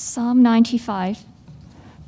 Psalm 0.00 0.40
95 0.42 1.24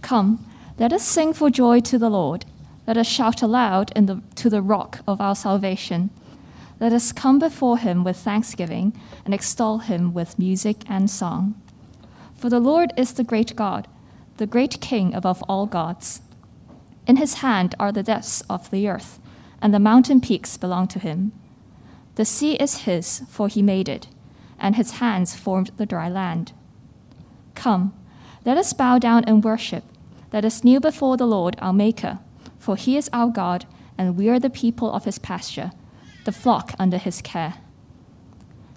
Come, 0.00 0.46
let 0.78 0.92
us 0.92 1.02
sing 1.02 1.32
for 1.32 1.50
joy 1.50 1.80
to 1.80 1.98
the 1.98 2.08
Lord. 2.08 2.44
Let 2.86 2.96
us 2.96 3.08
shout 3.08 3.42
aloud 3.42 3.92
the, 3.96 4.22
to 4.36 4.48
the 4.48 4.62
rock 4.62 5.00
of 5.08 5.20
our 5.20 5.34
salvation. 5.34 6.10
Let 6.78 6.92
us 6.92 7.10
come 7.10 7.40
before 7.40 7.78
him 7.78 8.04
with 8.04 8.16
thanksgiving 8.16 8.92
and 9.24 9.34
extol 9.34 9.78
him 9.78 10.14
with 10.14 10.38
music 10.38 10.84
and 10.88 11.10
song. 11.10 11.60
For 12.36 12.48
the 12.48 12.60
Lord 12.60 12.92
is 12.96 13.14
the 13.14 13.24
great 13.24 13.56
God, 13.56 13.88
the 14.36 14.46
great 14.46 14.80
King 14.80 15.12
above 15.12 15.42
all 15.48 15.66
gods. 15.66 16.22
In 17.08 17.16
his 17.16 17.42
hand 17.42 17.74
are 17.80 17.90
the 17.90 18.04
depths 18.04 18.40
of 18.42 18.70
the 18.70 18.86
earth, 18.86 19.18
and 19.60 19.74
the 19.74 19.80
mountain 19.80 20.20
peaks 20.20 20.56
belong 20.56 20.86
to 20.86 21.00
him. 21.00 21.32
The 22.14 22.24
sea 22.24 22.54
is 22.54 22.82
his, 22.82 23.22
for 23.28 23.48
he 23.48 23.62
made 23.62 23.88
it, 23.88 24.06
and 24.60 24.76
his 24.76 25.00
hands 25.02 25.34
formed 25.34 25.72
the 25.76 25.86
dry 25.86 26.08
land. 26.08 26.52
Come, 27.54 27.92
let 28.44 28.56
us 28.56 28.72
bow 28.72 28.98
down 28.98 29.24
and 29.24 29.44
worship. 29.44 29.84
Let 30.32 30.44
us 30.44 30.64
kneel 30.64 30.80
before 30.80 31.16
the 31.16 31.26
Lord 31.26 31.56
our 31.60 31.72
Maker, 31.72 32.20
for 32.58 32.76
he 32.76 32.96
is 32.96 33.10
our 33.12 33.28
God, 33.28 33.66
and 33.98 34.16
we 34.16 34.28
are 34.28 34.38
the 34.38 34.50
people 34.50 34.92
of 34.92 35.04
his 35.04 35.18
pasture, 35.18 35.72
the 36.24 36.32
flock 36.32 36.72
under 36.78 36.98
his 36.98 37.20
care. 37.20 37.54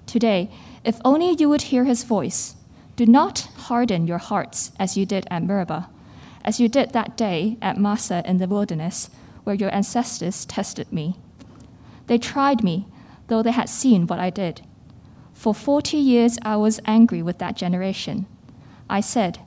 Today, 0.06 0.50
if 0.84 1.00
only 1.06 1.36
you 1.40 1.48
would 1.50 1.64
hear 1.64 1.86
his 1.86 2.04
voice, 2.04 2.56
do 2.96 3.06
not 3.06 3.48
harden 3.56 4.06
your 4.06 4.18
hearts 4.18 4.72
as 4.78 4.98
you 4.98 5.06
did 5.06 5.26
at 5.32 5.44
Meribah, 5.44 5.90
as 6.44 6.60
you 6.60 6.68
did 6.68 6.92
that 6.92 7.16
day 7.16 7.58
at 7.62 7.78
Massah 7.78 8.22
in 8.26 8.38
the 8.38 8.48
wilderness, 8.48 9.10
where 9.44 9.56
your 9.56 9.74
ancestors 9.74 10.46
tested 10.46 10.92
me. 10.92 11.16
They 12.08 12.18
tried 12.18 12.64
me, 12.64 12.86
though 13.28 13.42
they 13.42 13.52
had 13.52 13.70
seen 13.70 14.08
what 14.08 14.20
I 14.20 14.30
did. 14.30 14.62
For 15.34 15.54
forty 15.54 15.98
years 15.98 16.38
I 16.44 16.58
was 16.58 16.80
angry 16.86 17.22
with 17.22 17.38
that 17.40 17.56
generation. 17.56 18.28
I 18.94 19.02
said, 19.02 19.40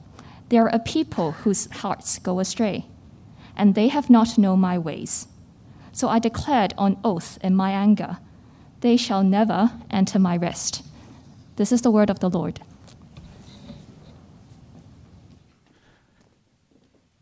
There 0.49 0.65
are 0.65 0.75
a 0.75 0.81
people 0.81 1.31
whose 1.31 1.71
hearts 1.71 2.19
go 2.19 2.41
astray, 2.41 2.87
and 3.57 3.77
they 3.77 3.87
have 3.87 4.11
not 4.11 4.37
known 4.37 4.59
my 4.59 4.77
ways. 4.77 5.29
So 5.93 6.09
I 6.09 6.19
declared 6.19 6.75
on 6.77 6.99
oath 7.05 7.39
in 7.45 7.55
my 7.55 7.71
anger, 7.71 8.19
They 8.81 8.97
shall 8.97 9.23
never 9.23 9.71
enter 9.89 10.19
my 10.19 10.37
rest. 10.37 10.83
This 11.55 11.71
is 11.71 11.83
the 11.83 11.93
word 11.93 12.11
of 12.11 12.19
the 12.19 12.29
Lord. 12.29 12.59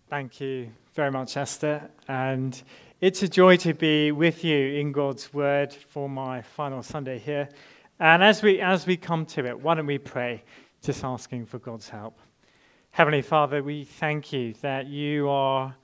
Thank 0.08 0.40
you 0.40 0.70
very 0.94 1.10
much, 1.10 1.36
Esther. 1.36 1.90
And 2.08 2.60
it's 3.02 3.22
a 3.22 3.28
joy 3.28 3.58
to 3.58 3.74
be 3.74 4.12
with 4.12 4.42
you 4.44 4.80
in 4.80 4.92
God's 4.92 5.34
Word 5.34 5.74
for 5.74 6.08
my 6.08 6.40
final 6.40 6.82
Sunday 6.82 7.18
here. 7.18 7.50
And 8.00 8.24
as 8.24 8.42
we, 8.42 8.62
as 8.62 8.86
we 8.86 8.96
come 8.96 9.26
to 9.26 9.44
it, 9.44 9.60
why 9.60 9.74
don't 9.74 9.86
we 9.86 9.98
pray, 9.98 10.42
just 10.84 11.02
asking 11.02 11.46
for 11.46 11.58
God's 11.58 11.88
help? 11.88 12.18
Heavenly 12.90 13.22
Father, 13.22 13.62
we 13.62 13.84
thank 13.84 14.34
you 14.34 14.52
that 14.60 14.86
you 14.86 15.30
are 15.30 15.74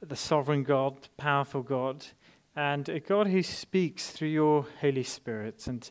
the 0.00 0.16
sovereign 0.16 0.62
God, 0.62 0.96
powerful 1.18 1.62
God, 1.62 2.06
and 2.56 2.88
a 2.88 2.98
God 2.98 3.26
who 3.26 3.42
speaks 3.42 4.10
through 4.10 4.28
your 4.28 4.66
Holy 4.80 5.02
Spirit. 5.02 5.66
And 5.66 5.88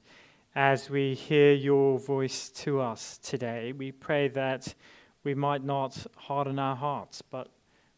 as 0.56 0.90
we 0.90 1.14
hear 1.14 1.54
your 1.54 2.00
voice 2.00 2.50
to 2.50 2.82
us 2.82 3.20
today, 3.20 3.74
we 3.74 3.92
pray 3.92 4.28
that 4.30 4.74
we 5.24 5.36
might 5.36 5.64
not 5.64 6.08
harden 6.16 6.58
our 6.58 6.76
hearts, 6.76 7.22
but 7.22 7.50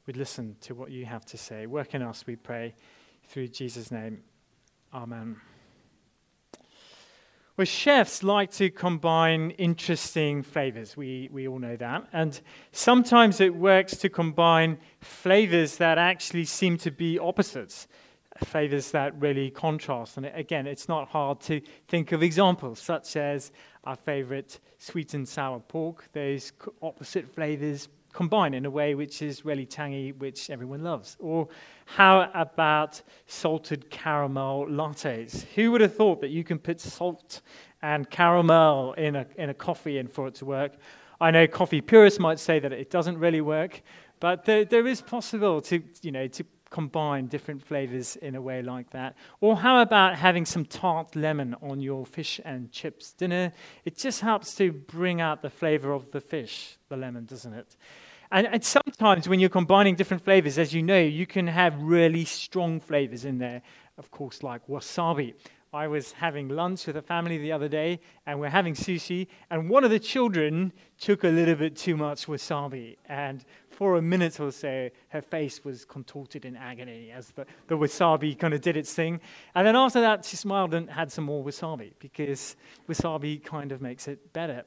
we'd 0.06 0.18
listen 0.18 0.58
to 0.62 0.76
what 0.76 0.92
you 0.92 1.06
have 1.06 1.24
to 1.28 1.38
say. 1.38 1.68
Work 1.68 1.96
in 1.96 2.02
us, 2.02 2.26
we 2.28 2.36
pray, 2.36 2.76
through 3.30 3.48
Jesus' 3.48 3.92
name. 3.92 4.24
Amen. 4.94 5.38
Well, 7.60 7.66
chefs 7.66 8.24
like 8.24 8.52
to 8.52 8.70
combine 8.70 9.52
interesting 9.52 10.44
flavors. 10.44 10.96
We, 10.96 11.28
we 11.30 11.46
all 11.46 11.60
know 11.60 11.76
that. 11.76 12.08
And 12.14 12.40
sometimes 12.72 13.42
it 13.42 13.54
works 13.54 13.98
to 13.98 14.08
combine 14.08 14.78
flavors 15.02 15.76
that 15.76 15.98
actually 15.98 16.46
seem 16.46 16.78
to 16.78 16.90
be 16.90 17.20
opposites, 17.20 17.90
flavors 18.46 18.92
that 18.92 19.14
really 19.20 19.52
contrast. 19.52 20.16
And 20.16 20.28
again, 20.28 20.68
it's 20.68 20.88
not 20.88 21.10
hard 21.10 21.42
to 21.42 21.60
think 21.90 22.14
of 22.14 22.24
examples, 22.24 22.80
such 22.80 23.18
as 23.18 23.52
our 23.84 23.98
favorite 23.98 24.62
sweet 24.78 25.14
and 25.14 25.28
sour 25.28 25.60
pork, 25.60 26.08
those 26.14 26.54
opposite 26.82 27.28
flavors 27.28 27.90
combine 28.14 28.54
in 28.54 28.66
a 28.66 28.70
way 28.70 28.96
which 28.96 29.22
is 29.22 29.46
really 29.46 29.66
tangy, 29.66 30.12
which 30.12 30.50
everyone 30.50 30.84
loves? 30.84 31.16
Or 31.20 31.48
how 31.86 32.30
about 32.34 33.02
salted 33.28 33.90
caramel 33.90 34.68
lattes? 34.68 35.44
Who 35.56 35.72
would 35.72 35.82
have 35.82 35.96
thought 35.96 36.22
that 36.22 36.30
you 36.30 36.44
can 36.44 36.60
put 36.60 36.80
salt 36.80 37.42
and 37.82 38.10
caramel 38.10 38.94
in 38.94 39.16
a, 39.16 39.26
in 39.38 39.50
a 39.50 39.54
coffee 39.54 39.98
and 39.98 40.12
for 40.12 40.28
it 40.28 40.36
to 40.36 40.46
work? 40.46 40.74
I 41.22 41.32
know 41.32 41.48
coffee 41.48 41.82
purists 41.82 42.20
might 42.20 42.40
say 42.40 42.60
that 42.60 42.72
it 42.72 42.90
doesn't 42.90 43.18
really 43.18 43.42
work, 43.42 43.82
but 44.20 44.46
there, 44.46 44.66
there 44.66 44.88
is 44.88 45.02
possible 45.02 45.62
to, 45.62 45.82
you 46.02 46.12
know, 46.12 46.28
to 46.28 46.44
combine 46.70 47.28
different 47.28 47.64
flavors 47.66 48.16
in 48.16 48.36
a 48.36 48.42
way 48.42 48.62
like 48.62 48.92
that. 48.92 49.16
Or 49.42 49.58
how 49.58 49.82
about 49.82 50.16
having 50.16 50.46
some 50.46 50.66
tart 50.66 51.16
lemon 51.16 51.56
on 51.62 51.80
your 51.80 52.06
fish 52.06 52.40
and 52.46 52.72
chips 52.72 53.14
dinner? 53.14 53.52
It 53.86 53.98
just 53.98 54.22
helps 54.22 54.56
to 54.56 54.72
bring 54.72 55.22
out 55.22 55.42
the 55.42 55.50
flavor 55.50 55.92
of 55.92 56.12
the 56.12 56.22
fish, 56.22 56.78
the 56.90 56.98
lemon, 56.98 57.26
doesn't 57.26 57.54
it? 57.54 57.76
And, 58.32 58.48
and 58.48 58.64
sometimes 58.64 59.28
when 59.28 59.40
you're 59.40 59.50
combining 59.50 59.96
different 59.96 60.24
flavors, 60.24 60.58
as 60.60 60.74
you 60.74 60.84
know, 60.84 61.00
you 61.00 61.26
can 61.26 61.48
have 61.48 61.82
really 61.82 62.26
strong 62.26 62.80
flavors 62.80 63.26
in 63.26 63.40
there, 63.40 63.62
of 63.98 64.12
course, 64.12 64.44
like 64.44 64.68
wasabi. 64.68 65.34
I 65.72 65.88
was 65.88 66.14
having 66.14 66.50
lunch 66.50 66.88
with 66.88 66.98
a 66.98 67.02
family 67.02 67.38
the 67.38 67.52
other 67.52 67.68
day, 67.68 68.00
and 68.26 68.40
we're 68.40 68.50
having 68.50 68.74
sushi, 68.74 69.28
and 69.52 69.70
one 69.70 69.84
of 69.84 69.92
the 69.92 70.00
children 70.00 70.74
took 71.00 71.24
a 71.24 71.28
little 71.28 71.56
bit 71.56 71.76
too 71.76 71.96
much 71.96 72.26
wasabi. 72.26 72.98
And 73.08 73.46
for 73.80 73.96
a 73.96 74.02
minute 74.02 74.42
or 74.42 74.52
so, 74.52 74.90
her 75.08 75.22
face 75.22 75.64
was 75.64 75.86
contorted 75.86 76.44
in 76.44 76.58
agony 76.58 77.12
as 77.16 77.30
the, 77.30 77.46
the 77.68 77.78
wasabi 77.78 78.38
kind 78.38 78.54
of 78.54 78.60
did 78.60 78.76
its 78.76 78.94
thing. 78.94 79.22
And 79.56 79.66
then 79.66 79.78
after 79.78 80.02
that, 80.02 80.26
she 80.26 80.36
smiled 80.36 80.74
and 80.74 80.90
had 80.90 81.10
some 81.10 81.24
more 81.24 81.42
wasabi, 81.42 81.94
because 81.98 82.58
wasabi 82.90 83.42
kind 83.42 83.72
of 83.72 83.82
makes 83.82 84.10
it 84.10 84.34
better. 84.34 84.66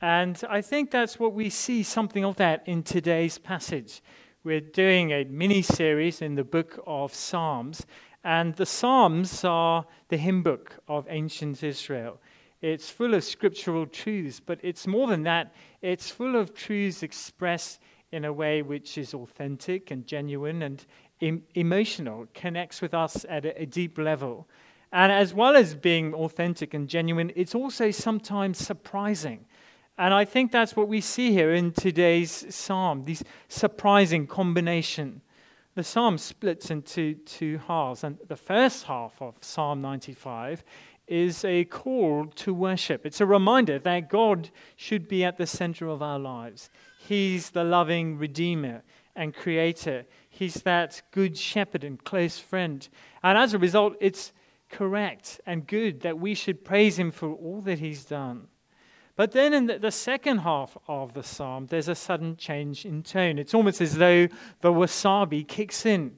And 0.00 0.40
I 0.48 0.60
think 0.60 0.92
that's 0.92 1.18
what 1.18 1.32
we 1.32 1.50
see 1.50 1.82
something 1.82 2.24
of 2.24 2.36
that 2.36 2.62
in 2.66 2.84
today's 2.84 3.36
passage. 3.36 4.00
We're 4.44 4.60
doing 4.60 5.10
a 5.10 5.24
mini 5.24 5.62
series 5.62 6.22
in 6.22 6.36
the 6.36 6.44
book 6.44 6.80
of 6.86 7.12
Psalms, 7.12 7.84
and 8.22 8.54
the 8.54 8.64
Psalms 8.64 9.42
are 9.44 9.86
the 10.06 10.18
hymn 10.18 10.44
book 10.44 10.72
of 10.86 11.04
ancient 11.10 11.64
Israel. 11.64 12.20
It's 12.62 12.90
full 12.90 13.14
of 13.14 13.24
scriptural 13.24 13.86
truths, 13.86 14.38
but 14.38 14.60
it's 14.62 14.86
more 14.86 15.08
than 15.08 15.24
that. 15.24 15.52
It's 15.82 16.10
full 16.12 16.36
of 16.36 16.54
truths 16.54 17.02
expressed 17.02 17.80
in 18.12 18.24
a 18.24 18.32
way 18.32 18.62
which 18.62 18.96
is 18.98 19.14
authentic 19.14 19.90
and 19.90 20.06
genuine 20.06 20.62
and 20.62 20.86
em- 21.20 21.42
emotional, 21.54 22.26
connects 22.34 22.80
with 22.80 22.94
us 22.94 23.24
at 23.28 23.44
a, 23.44 23.62
a 23.62 23.66
deep 23.66 23.98
level. 23.98 24.48
And 24.92 25.10
as 25.10 25.34
well 25.34 25.56
as 25.56 25.74
being 25.74 26.14
authentic 26.14 26.72
and 26.72 26.88
genuine, 26.88 27.32
it's 27.34 27.54
also 27.54 27.90
sometimes 27.90 28.58
surprising. 28.58 29.44
And 29.98 30.12
I 30.12 30.24
think 30.24 30.52
that's 30.52 30.76
what 30.76 30.88
we 30.88 31.00
see 31.00 31.32
here 31.32 31.52
in 31.52 31.72
today's 31.72 32.54
psalm, 32.54 33.04
this 33.04 33.22
surprising 33.48 34.26
combination. 34.26 35.22
The 35.74 35.84
psalm 35.84 36.18
splits 36.18 36.70
into 36.70 37.14
two 37.14 37.58
halves, 37.66 38.04
and 38.04 38.18
the 38.28 38.36
first 38.36 38.84
half 38.84 39.20
of 39.20 39.34
Psalm 39.40 39.82
95 39.82 40.64
is 41.06 41.44
a 41.44 41.64
call 41.66 42.26
to 42.34 42.52
worship. 42.52 43.06
It's 43.06 43.20
a 43.20 43.26
reminder 43.26 43.78
that 43.78 44.10
God 44.10 44.50
should 44.76 45.06
be 45.06 45.24
at 45.24 45.38
the 45.38 45.46
center 45.46 45.86
of 45.86 46.02
our 46.02 46.18
lives. 46.18 46.70
He's 47.06 47.50
the 47.50 47.64
loving 47.64 48.18
Redeemer 48.18 48.82
and 49.14 49.34
Creator, 49.34 50.06
He's 50.28 50.54
that 50.62 51.02
good 51.12 51.38
shepherd 51.38 51.84
and 51.84 52.02
close 52.02 52.38
friend. 52.38 52.86
And 53.22 53.38
as 53.38 53.54
a 53.54 53.58
result, 53.58 53.94
it's 54.00 54.32
correct 54.70 55.40
and 55.46 55.66
good 55.66 56.00
that 56.00 56.18
we 56.18 56.34
should 56.34 56.64
praise 56.64 56.98
Him 56.98 57.10
for 57.10 57.32
all 57.32 57.62
that 57.62 57.78
He's 57.78 58.04
done. 58.04 58.48
But 59.14 59.32
then 59.32 59.54
in 59.54 59.66
the, 59.66 59.90
second 59.90 60.38
half 60.38 60.76
of 60.88 61.14
the 61.14 61.22
psalm, 61.22 61.66
there's 61.66 61.88
a 61.88 61.94
sudden 61.94 62.36
change 62.36 62.84
in 62.84 63.02
tone. 63.02 63.38
It's 63.38 63.54
almost 63.54 63.80
as 63.80 63.94
though 63.94 64.28
the 64.60 64.72
wasabi 64.72 65.48
kicks 65.48 65.86
in 65.86 66.16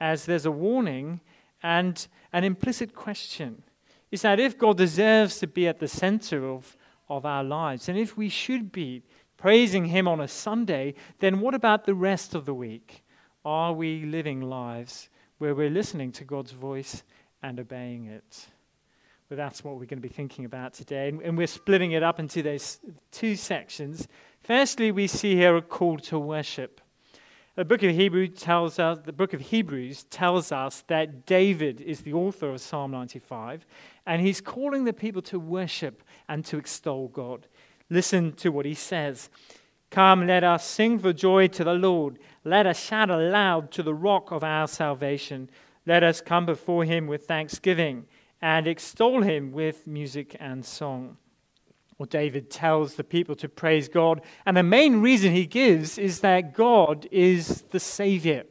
as 0.00 0.24
there's 0.24 0.46
a 0.46 0.50
warning 0.50 1.20
and 1.62 2.06
an 2.32 2.44
implicit 2.44 2.94
question. 2.94 3.62
Is 4.10 4.22
that 4.22 4.40
if 4.40 4.56
God 4.56 4.78
deserves 4.78 5.38
to 5.40 5.46
be 5.46 5.68
at 5.68 5.80
the 5.80 5.88
center 5.88 6.48
of, 6.48 6.76
of 7.10 7.26
our 7.26 7.44
lives, 7.44 7.90
and 7.90 7.98
if 7.98 8.16
we 8.16 8.30
should 8.30 8.72
be 8.72 9.02
praising 9.40 9.86
Him 9.86 10.06
on 10.06 10.20
a 10.20 10.28
Sunday, 10.28 10.94
then 11.18 11.40
what 11.40 11.54
about 11.54 11.86
the 11.86 11.94
rest 11.94 12.34
of 12.34 12.44
the 12.44 12.54
week? 12.54 13.02
Are 13.44 13.72
we 13.72 14.04
living 14.04 14.42
lives 14.42 15.08
where 15.38 15.54
we're 15.54 15.70
listening 15.70 16.12
to 16.12 16.24
God's 16.24 16.52
voice 16.52 17.02
and 17.42 17.58
obeying 17.58 18.04
it? 18.04 18.46
Well, 19.30 19.38
that's 19.38 19.64
what 19.64 19.74
we're 19.74 19.86
going 19.86 20.02
to 20.02 20.08
be 20.08 20.08
thinking 20.08 20.44
about 20.44 20.74
today. 20.74 21.08
And, 21.08 21.38
we're 21.38 21.46
splitting 21.46 21.92
it 21.92 22.02
up 22.02 22.20
into 22.20 22.42
those 22.42 22.80
two 23.12 23.34
sections. 23.34 24.08
Firstly, 24.42 24.92
we 24.92 25.06
see 25.06 25.36
here 25.36 25.56
a 25.56 25.62
call 25.62 25.98
to 25.98 26.18
worship. 26.18 26.80
The 27.56 27.64
book 27.64 27.82
of 27.82 27.94
Hebrews 27.94 28.40
tells 28.40 28.78
us, 28.78 28.98
the 29.04 29.12
book 29.12 29.32
of 29.32 29.40
Hebrews 29.40 30.04
tells 30.04 30.52
us 30.52 30.84
that 30.88 31.26
David 31.26 31.80
is 31.80 32.00
the 32.02 32.12
author 32.12 32.50
of 32.50 32.60
Psalm 32.60 32.90
95, 32.90 33.66
and 34.06 34.20
he's 34.20 34.40
calling 34.40 34.84
the 34.84 34.92
people 34.92 35.22
to 35.22 35.38
worship 35.38 36.02
and 36.28 36.44
to 36.46 36.58
extol 36.58 37.08
God. 37.08 37.46
Listen 37.90 38.32
to 38.34 38.50
what 38.50 38.64
he 38.64 38.74
says. 38.74 39.28
Come, 39.90 40.26
let 40.26 40.44
us 40.44 40.64
sing 40.64 41.00
for 41.00 41.12
joy 41.12 41.48
to 41.48 41.64
the 41.64 41.74
Lord. 41.74 42.18
Let 42.44 42.66
us 42.66 42.80
shout 42.80 43.10
aloud 43.10 43.72
to 43.72 43.82
the 43.82 43.94
rock 43.94 44.30
of 44.30 44.44
our 44.44 44.68
salvation. 44.68 45.50
Let 45.84 46.04
us 46.04 46.20
come 46.20 46.46
before 46.46 46.84
him 46.84 47.08
with 47.08 47.26
thanksgiving 47.26 48.06
and 48.40 48.66
extol 48.68 49.22
him 49.22 49.50
with 49.50 49.86
music 49.86 50.36
and 50.38 50.64
song. 50.64 51.16
Well, 51.98 52.06
David 52.06 52.50
tells 52.50 52.94
the 52.94 53.04
people 53.04 53.34
to 53.36 53.48
praise 53.48 53.88
God, 53.88 54.22
and 54.46 54.56
the 54.56 54.62
main 54.62 55.02
reason 55.02 55.32
he 55.32 55.44
gives 55.44 55.98
is 55.98 56.20
that 56.20 56.54
God 56.54 57.06
is 57.10 57.62
the 57.62 57.80
Savior. 57.80 58.44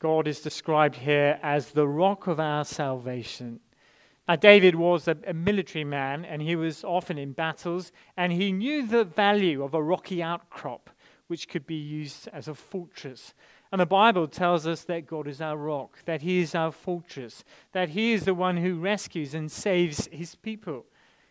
God 0.00 0.26
is 0.26 0.40
described 0.40 0.96
here 0.96 1.38
as 1.42 1.70
the 1.70 1.86
rock 1.86 2.26
of 2.26 2.40
our 2.40 2.64
salvation. 2.64 3.60
Now, 4.28 4.36
David 4.36 4.74
was 4.74 5.06
a, 5.06 5.16
a, 5.26 5.32
military 5.32 5.84
man 5.84 6.24
and 6.24 6.42
he 6.42 6.56
was 6.56 6.82
often 6.82 7.16
in 7.16 7.32
battles, 7.32 7.92
and 8.16 8.32
he 8.32 8.50
knew 8.50 8.84
the 8.84 9.04
value 9.04 9.62
of 9.62 9.72
a 9.72 9.82
rocky 9.82 10.22
outcrop 10.22 10.90
which 11.28 11.48
could 11.48 11.66
be 11.66 11.76
used 11.76 12.28
as 12.32 12.48
a 12.48 12.54
fortress. 12.54 13.34
And 13.72 13.80
the 13.80 13.86
Bible 13.86 14.28
tells 14.28 14.66
us 14.66 14.82
that 14.84 15.06
God 15.06 15.26
is 15.26 15.40
our 15.40 15.56
rock, 15.56 15.98
that 16.04 16.22
he 16.22 16.38
is 16.38 16.54
our 16.54 16.72
fortress, 16.72 17.44
that 17.72 17.90
he 17.90 18.12
is 18.12 18.24
the 18.24 18.34
one 18.34 18.58
who 18.58 18.78
rescues 18.78 19.34
and 19.34 19.50
saves 19.50 20.08
his 20.12 20.34
people. 20.36 20.86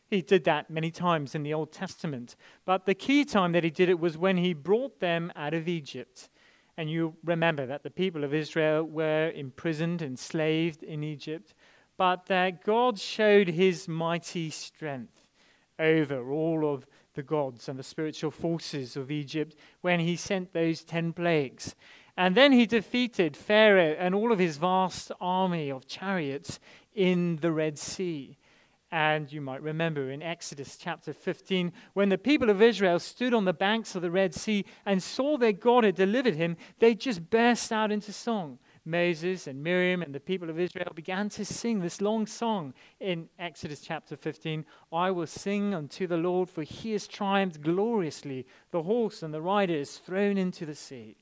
He 0.07 0.21
did 0.21 0.43
that 0.43 0.69
many 0.69 0.91
times 0.91 1.33
in 1.33 1.43
the 1.43 1.53
Old 1.53 1.71
Testament. 1.71 2.35
But 2.65 2.85
the 2.85 2.93
key 2.93 3.25
time 3.25 3.53
that 3.53 3.63
he 3.63 3.69
did 3.69 3.89
it 3.89 3.99
was 3.99 4.17
when 4.17 4.37
he 4.37 4.53
brought 4.53 4.99
them 4.99 5.31
out 5.35 5.53
of 5.53 5.67
Egypt. 5.67 6.29
And 6.77 6.89
you 6.89 7.15
remember 7.23 7.65
that 7.65 7.83
the 7.83 7.89
people 7.89 8.23
of 8.23 8.33
Israel 8.33 8.83
were 8.83 9.31
imprisoned, 9.31 10.01
enslaved 10.01 10.83
in 10.83 11.03
Egypt 11.03 11.53
but 11.97 12.25
that 12.27 12.63
God 12.63 12.99
showed 12.99 13.47
his 13.49 13.87
mighty 13.87 14.49
strength 14.49 15.29
over 15.79 16.31
all 16.31 16.73
of 16.73 16.85
the 17.15 17.23
gods 17.23 17.69
and 17.69 17.79
the 17.79 17.83
spiritual 17.83 18.31
forces 18.31 18.95
of 18.95 19.09
Egypt 19.11 19.55
when 19.81 19.99
he 19.99 20.15
sent 20.15 20.53
those 20.53 20.83
ten 20.83 21.13
plagues. 21.13 21.75
And 22.17 22.35
then 22.35 22.51
he 22.51 22.65
defeated 22.65 23.35
Pharaoh 23.35 23.95
and 23.97 24.15
all 24.15 24.31
of 24.31 24.39
his 24.39 24.57
vast 24.57 25.11
army 25.19 25.69
of 25.69 25.87
chariots 25.87 26.59
in 26.93 27.37
the 27.37 27.51
Red 27.51 27.77
Sea. 27.77 28.37
And 28.91 29.31
you 29.31 29.41
might 29.41 29.61
remember 29.61 30.09
in 30.09 30.21
Exodus 30.21 30.77
chapter 30.77 31.11
15, 31.11 31.73
when 31.93 32.07
the 32.07 32.17
people 32.17 32.49
of 32.49 32.61
Israel 32.61 32.99
stood 32.99 33.33
on 33.33 33.43
the 33.43 33.51
banks 33.51 33.95
of 33.95 34.01
the 34.01 34.11
Red 34.11 34.33
Sea 34.33 34.63
and 34.85 35.03
saw 35.03 35.37
their 35.37 35.51
God 35.51 35.83
had 35.83 35.95
delivered 35.95 36.35
him, 36.35 36.55
they 36.79 36.95
just 36.95 37.29
burst 37.29 37.73
out 37.73 37.91
into 37.91 38.13
song. 38.13 38.59
Moses 38.85 39.47
and 39.47 39.63
Miriam 39.63 40.03
and 40.03 40.13
the 40.13 40.19
people 40.19 40.49
of 40.49 40.59
Israel 40.59 40.91
began 40.93 41.27
to 41.29 41.43
sing 41.43 41.79
this 41.79 42.01
long 42.01 42.27
song 42.27 42.73
in 42.99 43.27
Exodus 43.39 43.81
chapter 43.81 44.15
15 44.15 44.63
I 44.93 45.09
will 45.09 45.27
sing 45.27 45.73
unto 45.73 46.05
the 46.05 46.17
Lord, 46.17 46.49
for 46.49 46.61
he 46.63 46.91
has 46.91 47.07
triumphed 47.07 47.61
gloriously. 47.61 48.45
The 48.71 48.83
horse 48.83 49.23
and 49.23 49.33
the 49.33 49.41
rider 49.41 49.73
is 49.73 49.97
thrown 49.97 50.37
into 50.37 50.65
the 50.65 50.75
sea. 50.75 51.17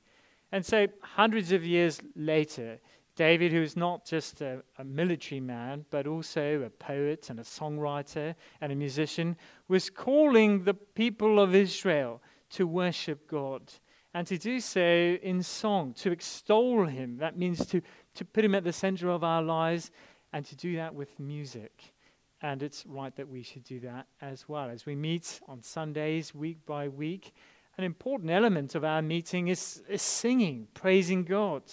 And 0.51 0.65
so, 0.65 0.87
hundreds 1.01 1.51
of 1.51 1.65
years 1.65 1.99
later, 2.15 2.79
David, 3.15 3.51
who 3.51 3.61
is 3.61 3.77
not 3.77 4.05
just 4.05 4.41
a, 4.41 4.63
a, 4.77 4.83
military 4.83 5.39
man, 5.39 5.85
but 5.89 6.07
also 6.07 6.63
a 6.63 6.69
poet 6.69 7.29
and 7.29 7.39
a 7.39 7.43
songwriter 7.43 8.35
and 8.59 8.71
a 8.71 8.75
musician, 8.75 9.37
was 9.67 9.89
calling 9.89 10.63
the 10.63 10.73
people 10.73 11.39
of 11.39 11.55
Israel 11.55 12.21
to 12.51 12.67
worship 12.67 13.27
God 13.27 13.71
and 14.13 14.27
to 14.27 14.37
do 14.37 14.59
so 14.59 14.79
in 14.79 15.41
song, 15.41 15.93
to 15.93 16.11
extol 16.11 16.85
him. 16.85 17.17
That 17.17 17.37
means 17.37 17.65
to, 17.67 17.81
to 18.15 18.25
put 18.25 18.45
him 18.45 18.55
at 18.55 18.63
the 18.63 18.73
center 18.73 19.09
of 19.09 19.23
our 19.23 19.41
lives 19.41 19.91
and 20.31 20.45
to 20.45 20.55
do 20.55 20.75
that 20.75 20.93
with 20.93 21.19
music. 21.19 21.93
And 22.41 22.61
it's 22.61 22.85
right 22.85 23.15
that 23.15 23.29
we 23.29 23.41
should 23.41 23.63
do 23.63 23.79
that 23.81 24.07
as 24.21 24.47
well. 24.47 24.69
As 24.69 24.85
we 24.85 24.95
meet 24.95 25.39
on 25.47 25.63
Sundays, 25.63 26.35
week 26.35 26.65
by 26.65 26.89
week, 26.89 27.33
an 27.77 27.83
important 27.83 28.29
element 28.29 28.75
of 28.75 28.83
our 28.83 29.01
meeting 29.01 29.47
is, 29.47 29.81
is 29.89 30.01
singing, 30.01 30.67
praising 30.73 31.23
God. 31.23 31.63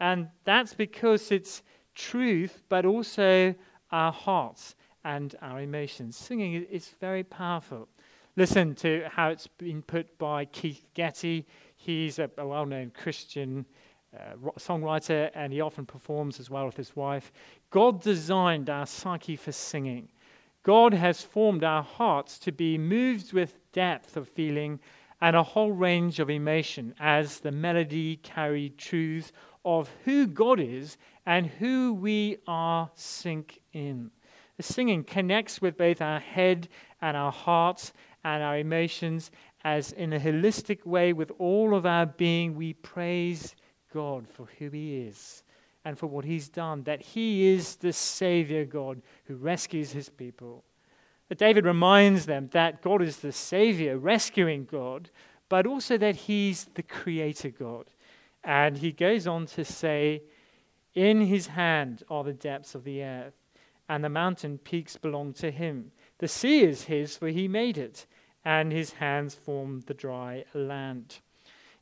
And 0.00 0.28
that's 0.44 0.74
because 0.74 1.30
it's 1.30 1.62
truth, 1.94 2.62
but 2.68 2.84
also 2.84 3.54
our 3.92 4.12
hearts 4.12 4.74
and 5.04 5.34
our 5.40 5.60
emotions. 5.60 6.16
Singing 6.16 6.54
is 6.64 6.88
very 7.00 7.22
powerful. 7.22 7.88
Listen 8.36 8.74
to 8.74 9.04
how 9.10 9.30
it's 9.30 9.46
been 9.46 9.82
put 9.82 10.18
by 10.18 10.44
Keith 10.44 10.84
Getty 10.94 11.46
He's 11.76 12.18
a, 12.18 12.30
a 12.38 12.46
well 12.46 12.66
known 12.66 12.90
Christian 12.90 13.66
uh, 14.16 14.34
songwriter 14.58 15.30
and 15.34 15.52
he 15.52 15.60
often 15.60 15.86
performs 15.86 16.40
as 16.40 16.50
well 16.50 16.66
with 16.66 16.76
his 16.76 16.96
wife. 16.96 17.32
God 17.70 18.00
designed 18.00 18.70
our 18.70 18.86
psyche 18.86 19.36
for 19.36 19.52
singing. 19.52 20.08
God 20.62 20.94
has 20.94 21.22
formed 21.22 21.62
our 21.62 21.82
hearts 21.82 22.38
to 22.40 22.52
be 22.52 22.76
moved 22.78 23.32
with 23.32 23.58
depth 23.72 24.16
of 24.16 24.28
feeling 24.28 24.80
and 25.20 25.36
a 25.36 25.42
whole 25.42 25.72
range 25.72 26.18
of 26.18 26.28
emotion 26.28 26.94
as 26.98 27.40
the 27.40 27.52
melody 27.52 28.16
carried 28.16 28.78
truths 28.78 29.32
of 29.64 29.90
who 30.04 30.26
God 30.26 30.60
is 30.60 30.96
and 31.24 31.46
who 31.46 31.94
we 31.94 32.38
are 32.46 32.90
sink 32.94 33.60
in. 33.72 34.10
The 34.56 34.62
singing 34.62 35.04
connects 35.04 35.60
with 35.60 35.76
both 35.76 36.00
our 36.00 36.20
head 36.20 36.68
and 37.00 37.16
our 37.16 37.32
hearts 37.32 37.92
and 38.24 38.42
our 38.42 38.58
emotions 38.58 39.30
as 39.66 39.90
in 39.90 40.12
a 40.12 40.20
holistic 40.20 40.86
way, 40.86 41.12
with 41.12 41.32
all 41.40 41.74
of 41.74 41.84
our 41.84 42.06
being, 42.06 42.54
we 42.54 42.72
praise 42.72 43.56
God 43.92 44.28
for 44.28 44.46
who 44.60 44.70
He 44.70 44.98
is 44.98 45.42
and 45.84 45.98
for 45.98 46.06
what 46.06 46.24
He's 46.24 46.48
done, 46.48 46.84
that 46.84 47.02
He 47.02 47.48
is 47.48 47.74
the 47.74 47.92
Savior 47.92 48.64
God 48.64 49.02
who 49.24 49.34
rescues 49.34 49.90
His 49.90 50.08
people. 50.08 50.62
But 51.28 51.38
David 51.38 51.64
reminds 51.64 52.26
them 52.26 52.48
that 52.52 52.80
God 52.80 53.02
is 53.02 53.16
the 53.16 53.32
Savior, 53.32 53.98
rescuing 53.98 54.66
God, 54.66 55.10
but 55.48 55.66
also 55.66 55.98
that 55.98 56.14
He's 56.14 56.66
the 56.74 56.84
Creator 56.84 57.50
God. 57.50 57.86
And 58.44 58.78
he 58.78 58.92
goes 58.92 59.26
on 59.26 59.46
to 59.46 59.64
say, 59.64 60.22
In 60.94 61.22
His 61.22 61.48
hand 61.48 62.04
are 62.08 62.22
the 62.22 62.32
depths 62.32 62.76
of 62.76 62.84
the 62.84 63.02
earth, 63.02 63.34
and 63.88 64.04
the 64.04 64.08
mountain 64.08 64.58
peaks 64.58 64.96
belong 64.96 65.32
to 65.32 65.50
Him. 65.50 65.90
The 66.18 66.28
sea 66.28 66.62
is 66.62 66.84
His, 66.84 67.16
for 67.16 67.26
He 67.26 67.48
made 67.48 67.76
it 67.76 68.06
and 68.46 68.70
his 68.70 68.92
hands 68.92 69.34
formed 69.34 69.82
the 69.86 69.92
dry 69.92 70.44
land. 70.54 71.18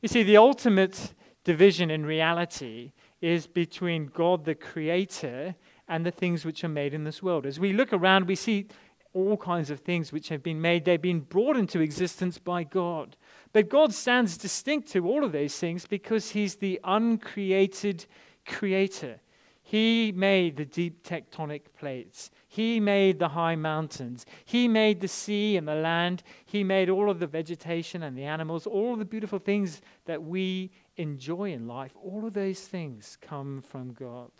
You 0.01 0.09
see, 0.09 0.23
the 0.23 0.37
ultimate 0.37 1.13
division 1.43 1.91
in 1.91 2.07
reality 2.07 2.91
is 3.21 3.45
between 3.45 4.07
God 4.07 4.45
the 4.45 4.55
Creator 4.55 5.53
and 5.87 6.03
the 6.03 6.11
things 6.11 6.43
which 6.43 6.63
are 6.63 6.69
made 6.69 6.95
in 6.95 7.03
this 7.03 7.21
world. 7.21 7.45
As 7.45 7.59
we 7.59 7.71
look 7.71 7.93
around, 7.93 8.25
we 8.25 8.33
see 8.33 8.65
all 9.13 9.37
kinds 9.37 9.69
of 9.69 9.81
things 9.81 10.11
which 10.11 10.29
have 10.29 10.41
been 10.41 10.59
made. 10.59 10.85
They've 10.85 10.99
been 10.99 11.19
brought 11.19 11.55
into 11.55 11.81
existence 11.81 12.39
by 12.39 12.63
God. 12.63 13.15
But 13.53 13.69
God 13.69 13.93
stands 13.93 14.35
distinct 14.35 14.91
to 14.93 15.07
all 15.07 15.23
of 15.23 15.33
those 15.33 15.55
things 15.55 15.85
because 15.85 16.31
He's 16.31 16.55
the 16.55 16.79
uncreated 16.83 18.07
Creator. 18.47 19.19
He 19.61 20.11
made 20.11 20.57
the 20.57 20.65
deep 20.65 21.03
tectonic 21.03 21.61
plates. 21.77 22.31
He 22.55 22.79
made 22.79 23.19
the 23.19 23.27
high 23.27 23.57
mountains. 23.57 24.25
He 24.45 24.69
made 24.69 25.01
the 25.01 25.09
sea 25.09 25.57
and 25.57 25.67
the 25.67 25.75
land. 25.75 26.23
He 26.45 26.63
made 26.63 26.89
all 26.89 27.09
of 27.09 27.19
the 27.19 27.27
vegetation 27.27 28.01
and 28.01 28.17
the 28.17 28.23
animals, 28.23 28.65
all 28.65 28.93
of 28.93 28.99
the 28.99 29.03
beautiful 29.03 29.39
things 29.39 29.81
that 30.05 30.23
we 30.23 30.71
enjoy 30.95 31.51
in 31.51 31.67
life. 31.67 31.91
All 32.01 32.25
of 32.25 32.31
those 32.31 32.61
things 32.61 33.17
come 33.19 33.61
from 33.61 33.91
God. 33.91 34.31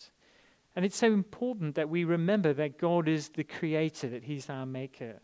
And 0.78 0.86
it's 0.86 0.96
so 0.96 1.12
important 1.12 1.76
that 1.76 1.90
we 1.90 2.06
remember 2.06 2.54
that 2.54 2.78
God 2.78 3.10
is 3.10 3.28
the 3.28 3.44
creator, 3.44 4.08
that 4.08 4.24
He's 4.24 4.50
our 4.50 4.66
maker. 4.66 5.20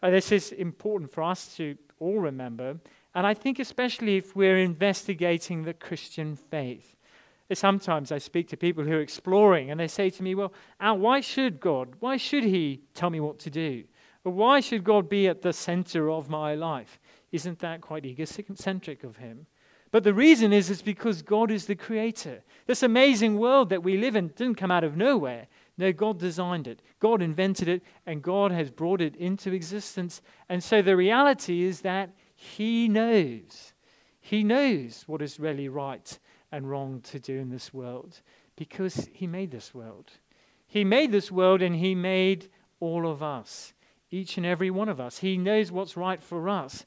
Uh, 0.00 0.10
this 0.10 0.30
is 0.30 0.52
important 0.52 1.10
for 1.10 1.24
us 1.24 1.56
to 1.56 1.76
all 1.98 2.20
remember. 2.20 2.78
And 3.16 3.26
I 3.26 3.34
think, 3.34 3.58
especially 3.58 4.18
if 4.18 4.36
we're 4.36 4.58
investigating 4.58 5.64
the 5.64 5.74
Christian 5.74 6.36
faith. 6.36 6.94
Sometimes 7.54 8.12
I 8.12 8.18
speak 8.18 8.48
to 8.48 8.56
people 8.56 8.84
who 8.84 8.92
are 8.92 9.00
exploring 9.00 9.70
and 9.70 9.78
they 9.78 9.88
say 9.88 10.10
to 10.10 10.22
me, 10.22 10.34
Well, 10.34 10.52
Al, 10.80 10.98
why 10.98 11.20
should 11.20 11.60
God? 11.60 11.94
Why 12.00 12.16
should 12.16 12.44
He 12.44 12.82
tell 12.94 13.10
me 13.10 13.20
what 13.20 13.38
to 13.40 13.50
do? 13.50 13.84
Or 14.24 14.32
why 14.32 14.60
should 14.60 14.84
God 14.84 15.08
be 15.08 15.28
at 15.28 15.42
the 15.42 15.52
center 15.52 16.10
of 16.10 16.28
my 16.28 16.54
life? 16.54 16.98
Isn't 17.32 17.58
that 17.60 17.80
quite 17.80 18.06
egocentric 18.06 19.04
of 19.04 19.16
Him? 19.16 19.46
But 19.90 20.02
the 20.02 20.14
reason 20.14 20.52
is, 20.52 20.70
is 20.70 20.82
because 20.82 21.22
God 21.22 21.50
is 21.52 21.66
the 21.66 21.76
creator. 21.76 22.42
This 22.66 22.82
amazing 22.82 23.38
world 23.38 23.68
that 23.68 23.84
we 23.84 23.96
live 23.96 24.16
in 24.16 24.28
didn't 24.28 24.56
come 24.56 24.72
out 24.72 24.82
of 24.82 24.96
nowhere. 24.96 25.46
No, 25.78 25.92
God 25.92 26.18
designed 26.18 26.66
it. 26.66 26.82
God 26.98 27.22
invented 27.22 27.68
it, 27.68 27.82
and 28.06 28.22
God 28.22 28.50
has 28.50 28.70
brought 28.70 29.00
it 29.00 29.14
into 29.16 29.52
existence. 29.52 30.20
And 30.48 30.64
so 30.64 30.82
the 30.82 30.96
reality 30.96 31.62
is 31.62 31.82
that 31.82 32.10
He 32.34 32.88
knows. 32.88 33.72
He 34.20 34.42
knows 34.42 35.04
what 35.06 35.22
is 35.22 35.38
really 35.38 35.68
right 35.68 36.18
and 36.54 36.70
wrong 36.70 37.00
to 37.00 37.18
do 37.18 37.38
in 37.38 37.50
this 37.50 37.74
world 37.74 38.20
because 38.56 39.08
He 39.12 39.26
made 39.26 39.50
this 39.50 39.74
world. 39.74 40.10
He 40.66 40.84
made 40.84 41.12
this 41.12 41.30
world 41.30 41.62
and 41.62 41.76
He 41.76 41.94
made 41.94 42.48
all 42.80 43.08
of 43.08 43.22
us, 43.22 43.72
each 44.10 44.36
and 44.36 44.46
every 44.46 44.70
one 44.70 44.88
of 44.88 45.00
us. 45.00 45.18
He 45.18 45.36
knows 45.36 45.72
what's 45.72 45.96
right 45.96 46.22
for 46.22 46.48
us. 46.48 46.84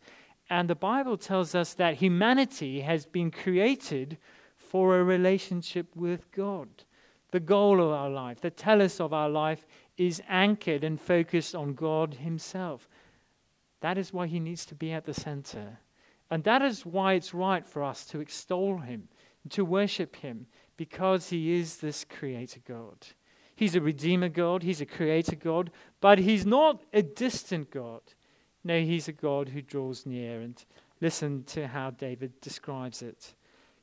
And 0.50 0.70
the 0.70 0.76
Bible 0.76 1.18
tells 1.18 1.56
us 1.56 1.74
that 1.74 1.96
humanity 1.96 2.82
has 2.82 3.06
been 3.06 3.32
created 3.32 4.18
for 4.56 4.98
a 4.98 5.04
relationship 5.04 5.96
with 5.96 6.32
God. 6.32 6.70
The 7.32 7.40
goal 7.40 7.82
of 7.82 7.92
our 7.92 8.10
life, 8.10 8.40
the 8.40 8.50
telos 8.50 9.02
of 9.02 9.14
our 9.14 9.30
life, 9.30 9.66
is 9.98 10.22
anchored 10.30 10.84
and 10.84 11.00
focused 11.00 11.56
on 11.56 11.74
God 11.74 12.14
Himself. 12.14 12.88
That 13.82 13.98
is 13.98 14.14
why 14.14 14.28
He 14.28 14.40
needs 14.40 14.66
to 14.68 14.76
be 14.76 14.94
at 14.94 15.06
the 15.06 15.14
center. 15.14 15.80
And 16.30 16.44
that 16.44 16.62
is 16.62 16.86
why 16.86 17.14
it's 17.14 17.34
right 17.34 17.66
for 17.66 17.84
us 17.84 18.06
to 18.08 18.20
extol 18.20 18.78
him, 18.78 19.08
to 19.52 19.66
worship 19.66 20.18
him, 20.18 20.48
because 20.78 21.30
he 21.30 21.54
is 21.54 21.78
this 21.78 22.06
creator 22.06 22.60
God. 22.68 23.08
He's 23.56 23.76
a 23.76 23.82
redeemer 23.82 24.30
God, 24.30 24.62
he's 24.64 24.82
a 24.82 24.86
creator 24.86 25.36
God, 25.36 25.72
but 26.00 26.20
he's 26.20 26.46
not 26.46 26.84
a 26.94 27.02
distant 27.02 27.72
God. 27.72 28.02
No, 28.64 28.80
he's 28.80 29.08
a 29.08 29.14
God 29.14 29.50
who 29.50 29.62
draws 29.62 30.06
near. 30.06 30.42
And 30.42 30.64
listen 31.02 31.44
to 31.46 31.68
how 31.68 31.92
David 31.92 32.40
describes 32.42 33.02
it. 33.02 33.34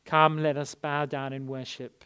Come, 0.04 0.42
let 0.42 0.56
us 0.56 0.75
bow 0.75 1.06
down 1.06 1.33
in 1.33 1.47
worship. 1.47 2.04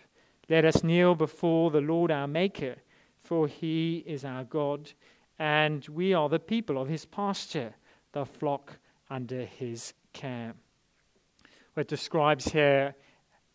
Let 0.49 0.65
us 0.65 0.83
kneel 0.83 1.15
before 1.15 1.71
the 1.71 1.81
Lord 1.81 2.11
our 2.11 2.27
Maker, 2.27 2.77
for 3.23 3.47
he 3.49 4.03
is 4.07 4.25
our 4.25 4.45
God, 4.45 4.93
and 5.39 5.87
we 5.89 6.15
are 6.15 6.29
the 6.29 6.39
people 6.39 6.81
of 6.81 6.89
his 6.89 7.05
pasture, 7.05 7.75
the 8.13 8.25
flock 8.25 8.79
under 9.11 9.45
his 9.45 9.93
care. 10.15 10.55
What 11.75 11.89
describes 11.89 12.47
here 12.49 12.95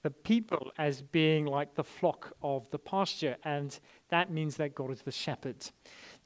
the 0.03 0.11
people 0.11 0.71
as 0.77 1.01
being 1.01 1.45
like 1.45 1.75
the 1.75 1.83
flock 1.83 2.33
of 2.43 2.69
the 2.71 2.77
pasture, 2.77 3.37
and 3.43 3.79
that 4.09 4.29
means 4.29 4.57
that 4.57 4.75
God 4.75 4.91
is 4.91 5.01
the 5.01 5.11
shepherd. 5.11 5.55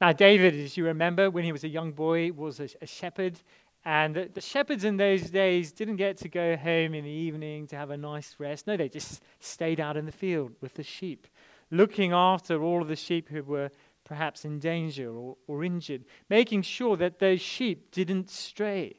Now, 0.00 0.12
David, 0.12 0.54
as 0.54 0.76
you 0.76 0.84
remember, 0.84 1.30
when 1.30 1.44
he 1.44 1.52
was 1.52 1.64
a 1.64 1.68
young 1.68 1.92
boy, 1.92 2.32
was 2.32 2.58
a, 2.58 2.68
a 2.82 2.86
shepherd, 2.86 3.40
and 3.84 4.16
the, 4.16 4.30
the, 4.34 4.40
shepherds 4.40 4.84
in 4.84 4.96
those 4.96 5.30
days 5.30 5.70
didn't 5.70 5.96
get 5.96 6.16
to 6.18 6.28
go 6.28 6.56
home 6.56 6.92
in 6.92 7.04
the 7.04 7.10
evening 7.10 7.68
to 7.68 7.76
have 7.76 7.90
a 7.90 7.96
nice 7.96 8.34
rest. 8.38 8.66
No, 8.66 8.76
they 8.76 8.88
just 8.88 9.22
stayed 9.38 9.78
out 9.78 9.96
in 9.96 10.04
the 10.04 10.12
field 10.12 10.52
with 10.60 10.74
the 10.74 10.82
sheep, 10.82 11.28
looking 11.70 12.12
after 12.12 12.62
all 12.62 12.82
of 12.82 12.88
the 12.88 12.96
sheep 12.96 13.28
who 13.28 13.44
were 13.44 13.70
perhaps 14.04 14.44
in 14.44 14.58
danger 14.58 15.14
or, 15.14 15.36
or 15.46 15.62
injured, 15.62 16.04
making 16.28 16.62
sure 16.62 16.96
that 16.96 17.20
those 17.20 17.40
sheep 17.40 17.92
didn't 17.92 18.28
stray. 18.28 18.98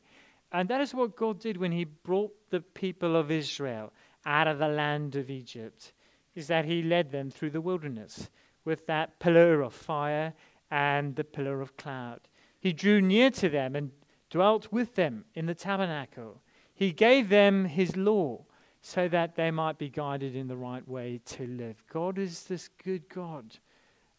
And 0.52 0.70
that 0.70 0.82
is 0.82 0.94
what 0.94 1.16
God 1.16 1.40
did 1.40 1.58
when 1.58 1.74
He 1.74 1.84
brought 1.84 2.32
the 2.50 2.62
people 2.62 3.16
of 3.16 3.30
Israel 3.30 3.92
out 4.30 4.48
of 4.48 4.60
the 4.60 4.68
land 4.68 5.16
of 5.16 5.30
Egypt, 5.30 5.94
is 6.36 6.48
that 6.48 6.66
He 6.66 6.82
led 6.84 7.12
them 7.12 7.32
through 7.32 7.50
the 7.50 7.62
wilderness 7.62 8.30
with 8.64 8.86
that 8.88 9.20
pillar 9.20 9.62
of 9.62 9.74
fire 9.74 10.34
and 10.70 11.16
the 11.16 11.24
pillar 11.24 11.62
of 11.62 11.76
cloud. 11.76 12.22
He 12.60 12.72
drew 12.74 13.02
near 13.02 13.32
to 13.32 13.50
them 13.50 13.76
and 13.76 13.92
dwelt 14.30 14.72
with 14.72 14.96
them 14.96 15.26
in 15.34 15.48
the 15.48 15.56
tabernacle. 15.56 16.42
He 16.74 16.92
gave 16.92 17.30
them 17.30 17.66
His 17.66 17.98
law 17.98 18.46
so 18.82 19.08
that 19.08 19.36
they 19.36 19.52
might 19.52 19.78
be 19.78 19.90
guided 19.90 20.36
in 20.36 20.48
the 20.48 20.56
right 20.56 20.88
way 20.88 21.20
to 21.26 21.48
live. 21.48 21.84
God 21.92 22.18
is 22.18 22.44
this 22.44 22.70
good 22.84 23.10
God, 23.10 23.58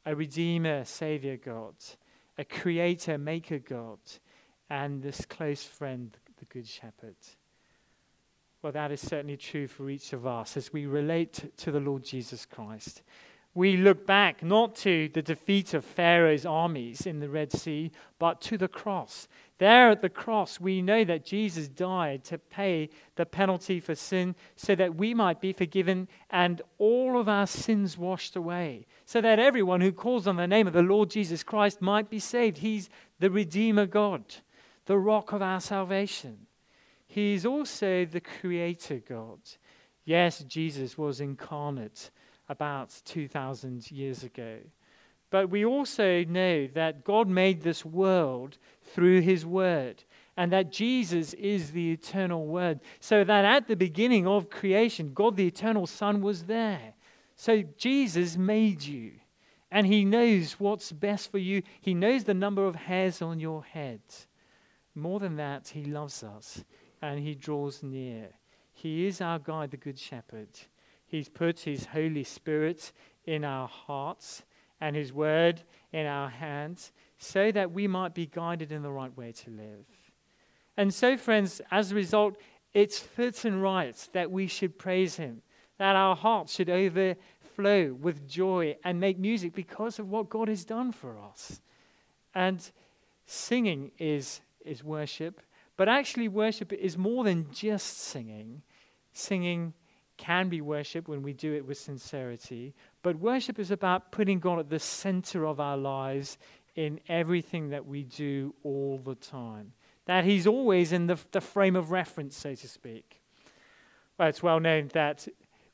a 0.05 0.15
redeemer, 0.15 0.85
savior 0.85 1.37
God, 1.37 1.75
a 2.37 2.45
creator, 2.45 3.17
maker 3.17 3.59
God 3.59 3.99
and 4.71 5.03
this 5.03 5.25
close 5.25 5.65
friend, 5.65 6.17
the 6.39 6.45
Good 6.47 6.67
Shepherd. 6.67 7.17
Well, 8.63 8.73
that 8.73 8.93
is 8.93 9.01
certainly 9.01 9.39
true 9.39 9.67
for 9.67 9.89
each 9.89 10.13
of 10.13 10.27
us 10.27 10.55
as 10.57 10.71
we 10.71 10.85
relate 10.85 11.57
to 11.59 11.71
the 11.71 11.81
Lord 11.81 12.05
Jesus 12.05 12.45
Christ. 12.45 13.03
We 13.55 13.79
look 13.79 14.07
back 14.07 14.43
not 14.43 14.77
to 14.77 15.09
the 15.09 15.23
defeat 15.23 15.73
of 15.73 15.85
Pharaoh's 15.85 16.45
armies 16.45 17.07
in 17.07 17.21
the 17.21 17.29
Red 17.31 17.53
Sea, 17.53 17.91
but 18.19 18.41
to 18.43 18.59
the 18.59 18.69
cross. 18.69 19.29
There 19.57 19.89
at 19.89 20.03
the 20.03 20.11
cross, 20.11 20.61
we 20.61 20.83
know 20.83 21.05
that 21.05 21.25
Jesus 21.25 21.69
died 21.69 22.23
to 22.25 22.37
pay 22.37 22.91
the 23.17 23.25
penalty 23.25 23.81
for 23.81 23.95
sin 23.95 24.37
so 24.57 24.75
that 24.75 24.95
we 24.95 25.15
might 25.15 25.41
be 25.41 25.55
forgiven 25.55 26.07
and 26.29 26.61
all 26.77 27.19
of 27.19 27.31
our 27.31 27.47
sins 27.47 27.97
washed 27.97 28.37
away, 28.37 28.87
so 29.07 29.23
that 29.23 29.39
everyone 29.39 29.81
who 29.81 29.91
calls 29.91 30.27
on 30.27 30.37
the 30.37 30.47
name 30.47 30.67
of 30.67 30.75
the 30.75 30.83
Lord 30.83 31.11
Jesus 31.11 31.43
Christ 31.43 31.81
might 31.81 32.11
be 32.11 32.19
saved. 32.19 32.59
He's 32.59 32.91
the 33.19 33.31
Redeemer 33.31 33.87
God 33.87 34.23
the 34.87 34.99
rock 34.99 35.33
of 35.33 35.41
our 35.41 35.61
salvation. 35.61 36.49
He 37.11 37.35
is 37.35 37.45
also 37.45 38.05
the 38.05 38.21
creator 38.21 39.01
God. 39.01 39.41
Yes, 40.05 40.45
Jesus 40.45 40.97
was 40.97 41.21
incarnate 41.21 42.13
about 42.49 42.95
2,000 43.05 43.91
years 43.91 44.23
ago. 44.23 44.59
But 45.29 45.51
we 45.51 45.65
also 45.65 46.23
know 46.23 46.69
that 46.69 47.03
God 47.03 47.27
made 47.27 47.63
this 47.63 47.85
world 47.85 48.59
through 48.95 49.23
his 49.23 49.45
word 49.45 50.05
and 50.37 50.53
that 50.53 50.71
Jesus 50.71 51.35
is 51.35 51.73
the 51.73 51.91
eternal 51.91 52.47
word. 52.47 52.79
So 53.01 53.25
that 53.25 53.45
at 53.45 53.67
the 53.67 53.75
beginning 53.75 54.29
of 54.29 54.49
creation, 54.49 55.13
God 55.13 55.37
the 55.37 55.49
eternal 55.49 55.89
Son 55.89 56.23
was 56.23 56.45
there. 56.45 56.95
So 57.35 57.65
Jesus 57.77 58.37
made 58.37 58.85
you 58.85 59.15
and 59.73 59.85
he 59.85 60.05
knows 60.05 60.61
what's 60.61 60.93
best 60.93 61.33
for 61.33 61.39
you. 61.39 61.65
He 61.81 61.93
knows 61.93 62.23
the 62.23 62.35
number 62.35 62.65
of 62.65 62.77
hairs 62.77 63.21
on 63.21 63.41
your 63.41 63.65
head. 63.65 64.01
More 64.95 65.19
than 65.19 65.37
that, 65.37 65.67
he 65.69 65.85
loves 65.85 66.23
us 66.23 66.65
and 67.03 67.21
he 67.21 67.35
draws 67.35 67.83
near. 67.83 68.29
He 68.73 69.07
is 69.07 69.21
our 69.21 69.39
guide, 69.39 69.71
the 69.71 69.77
Good 69.77 69.99
Shepherd. 69.99 70.49
He's 71.07 71.29
put 71.29 71.61
his 71.61 71.87
Holy 71.87 72.25
Spirit 72.25 72.93
in 73.25 73.45
our 73.45 73.69
hearts 73.69 74.45
and 74.81 74.97
his 74.97 75.13
word 75.13 75.63
in 75.93 76.07
our 76.07 76.29
hands 76.29 76.93
so 77.19 77.53
that 77.53 77.73
we 77.73 77.87
might 77.87 78.15
be 78.15 78.27
guided 78.27 78.73
in 78.73 78.83
the 78.83 78.91
right 78.91 79.15
way 79.17 79.33
to 79.33 79.51
live. 79.51 79.87
And 80.77 80.95
so, 80.95 81.17
friends, 81.17 81.61
as 81.71 81.93
a 81.93 81.95
result, 81.95 82.37
it's 82.73 82.99
fit 82.99 83.45
and 83.45 83.63
right 83.63 84.09
that 84.13 84.31
we 84.31 84.47
should 84.47 84.79
praise 84.79 85.17
him, 85.17 85.43
that 85.79 85.97
our 85.97 86.17
hearts 86.17 86.55
should 86.55 86.71
overflow 86.71 87.93
with 87.93 88.27
joy 88.29 88.77
and 88.85 88.99
make 88.99 89.19
music 89.19 89.53
because 89.53 89.99
of 89.99 90.09
what 90.09 90.31
God 90.31 90.49
has 90.49 90.65
done 90.65 90.93
for 90.93 91.19
us. 91.19 91.61
And 92.35 92.71
singing 93.27 93.91
is 93.99 94.41
is 94.65 94.85
worship, 94.85 95.41
but 95.81 95.89
actually, 95.89 96.29
worship 96.29 96.75
is 96.75 96.99
more 96.99 97.25
than 97.25 97.51
just 97.53 98.01
singing. 98.01 98.61
Singing 99.15 99.73
can 100.19 100.51
be 100.51 100.61
worship 100.61 101.09
when 101.09 101.23
we 101.23 101.33
do 101.33 101.55
it 101.55 101.65
with 101.65 101.79
sincerity, 101.79 102.75
but 103.03 103.17
worship 103.17 103.59
is 103.59 103.71
about 103.71 104.13
putting 104.13 104.41
God 104.41 104.59
at 104.59 104.69
the 104.69 104.79
center 104.79 105.47
of 105.47 105.59
our 105.59 105.79
lives 105.79 106.37
in 106.77 107.01
everything 107.09 107.71
that 107.71 107.87
we 107.87 108.03
do 108.03 108.55
all 108.63 108.99
the 108.99 109.15
time. 109.15 109.73
That 110.05 110.25
He's 110.25 110.47
always 110.47 110.93
in 110.93 111.07
the, 111.07 111.19
the 111.33 111.41
frame 111.41 111.77
of 111.77 111.91
reference, 111.91 112.37
so 112.37 112.55
to 112.55 112.69
speak. 112.69 113.23
Well, 114.19 114.29
it's 114.29 114.43
well 114.43 114.61
known 114.61 114.91
that 114.93 115.27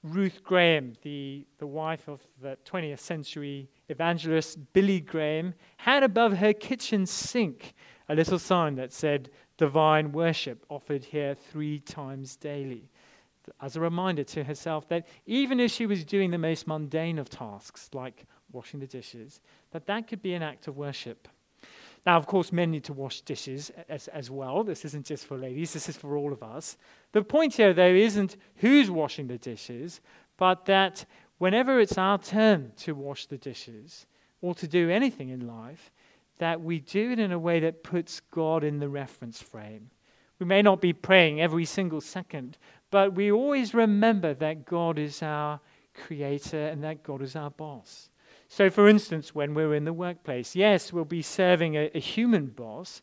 Ruth 0.05 0.45
Graham, 0.45 0.93
the, 1.03 1.45
the 1.59 1.67
wife 1.67 2.07
of 2.07 2.21
the 2.41 2.57
20th 2.65 3.01
century 3.01 3.69
evangelist 3.89 4.73
Billy 4.73 5.01
Graham, 5.01 5.55
had 5.79 6.05
above 6.05 6.35
her 6.35 6.53
kitchen 6.53 7.07
sink 7.07 7.75
a 8.09 8.15
little 8.15 8.39
sign 8.39 8.77
that 8.77 8.93
said 8.93 9.31
divine 9.57 10.13
worship 10.13 10.65
offered 10.69 11.05
here 11.05 11.35
three 11.35 11.81
times 11.81 12.37
daily. 12.37 12.91
As 13.61 13.77
a 13.77 13.81
reminder 13.81 14.25
to 14.25 14.45
herself 14.45 14.89
that 14.89 15.07
even 15.27 15.61
if 15.61 15.71
she 15.71 15.87
was 15.87 16.05
doing 16.05 16.31
the 16.31 16.39
most 16.39 16.67
mundane 16.67 17.19
of 17.19 17.29
tasks 17.29 17.91
like 17.93 18.27
washing 18.53 18.81
the 18.81 18.87
dishes 18.87 19.41
that 19.71 19.87
that 19.87 20.09
could 20.09 20.21
be 20.21 20.35
an 20.35 20.43
act 20.43 20.67
of 20.67 20.77
worship. 20.77 21.29
Now 22.05 22.17
of 22.17 22.27
course 22.27 22.53
men 22.53 22.71
need 22.71 22.85
to 22.85 22.93
wash 22.93 23.21
dishes 23.21 23.71
as, 23.89 24.09
as 24.09 24.31
well. 24.31 24.65
This 24.65 24.85
isn't 24.85 25.07
just 25.07 25.27
for 25.27 25.37
ladies. 25.37 25.73
This 25.73 25.89
is 25.89 25.97
for 25.97 26.17
all 26.17 26.33
of 26.33 26.43
us. 26.43 26.77
The 27.13 27.23
point 27.23 27.55
here 27.55 27.73
though 27.73 27.87
isn't 27.87 28.37
who's 28.57 28.91
washing 28.91 29.29
the 29.29 29.39
dishes 29.39 30.01
but 30.37 30.67
that 30.67 31.05
whenever 31.39 31.81
it's 31.81 31.99
our 31.99 32.19
turn 32.19 32.73
to 32.79 32.95
wash 32.95 33.27
the 33.27 33.39
dishes 33.39 34.07
or 34.41 34.55
to 34.55 34.67
do 34.67 34.91
anything 34.91 35.29
in 35.29 35.47
life 35.47 35.91
that 36.39 36.61
we 36.61 36.81
do 36.81 37.13
it 37.13 37.19
in 37.19 37.33
a 37.33 37.39
way 37.39 37.61
that 37.61 37.83
puts 37.83 38.21
God 38.31 38.65
in 38.65 38.79
the 38.79 38.89
reference 38.89 39.41
frame. 39.41 39.91
We 40.39 40.47
may 40.47 40.63
not 40.63 40.81
be 40.81 40.93
praying 40.93 41.41
every 41.41 41.65
single 41.65 42.01
second, 42.01 42.59
but 42.91 43.15
we 43.15 43.33
always 43.33 43.75
remember 43.75 44.35
that 44.35 44.67
God 44.67 44.99
is 44.99 45.23
our 45.23 45.61
creator 45.95 46.67
and 46.67 46.85
that 46.85 47.03
God 47.03 47.23
is 47.23 47.37
our 47.37 47.51
boss. 47.51 48.11
So, 48.49 48.71
for 48.71 48.89
instance, 48.89 49.35
when 49.35 49.55
we're 49.55 49.75
in 49.75 49.85
the 49.85 49.93
workplace, 49.93 50.55
yes, 50.55 50.93
we'll 50.93 51.05
be 51.05 51.23
serving 51.23 51.75
a, 51.77 51.91
a 51.95 52.01
human 52.01 52.47
boss, 52.47 53.03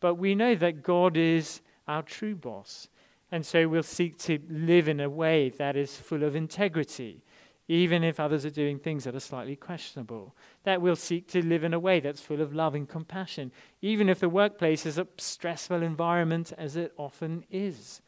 but 0.00 0.16
we 0.16 0.34
know 0.34 0.54
that 0.54 0.82
God 0.82 1.16
is 1.16 1.62
our 1.88 2.02
true 2.02 2.36
boss. 2.36 2.88
And 3.32 3.44
so 3.44 3.66
we'll 3.66 3.82
seek 3.82 4.18
to 4.18 4.38
live 4.48 4.86
in 4.86 5.00
a 5.00 5.10
way 5.10 5.48
that 5.50 5.76
is 5.76 5.96
full 5.96 6.22
of 6.22 6.36
integrity, 6.36 7.23
even 7.68 8.04
if 8.04 8.20
others 8.20 8.44
are 8.44 8.50
doing 8.50 8.78
things 8.78 9.04
that 9.04 9.14
are 9.14 9.20
slightly 9.20 9.56
questionable. 9.56 10.36
That 10.64 10.82
we'll 10.82 10.96
seek 10.96 11.28
to 11.28 11.44
live 11.44 11.64
in 11.64 11.74
a 11.74 11.78
way 11.78 12.00
that's 12.00 12.20
full 12.20 12.40
of 12.40 12.54
love 12.54 12.74
and 12.74 12.88
compassion, 12.88 13.52
even 13.80 14.08
if 14.08 14.20
the 14.20 14.28
workplace 14.28 14.84
is 14.84 14.98
a 14.98 15.06
stressful 15.16 15.82
environment, 15.82 16.52
as 16.58 16.76
it 16.76 16.92
often 16.96 17.44
is. 17.50 18.02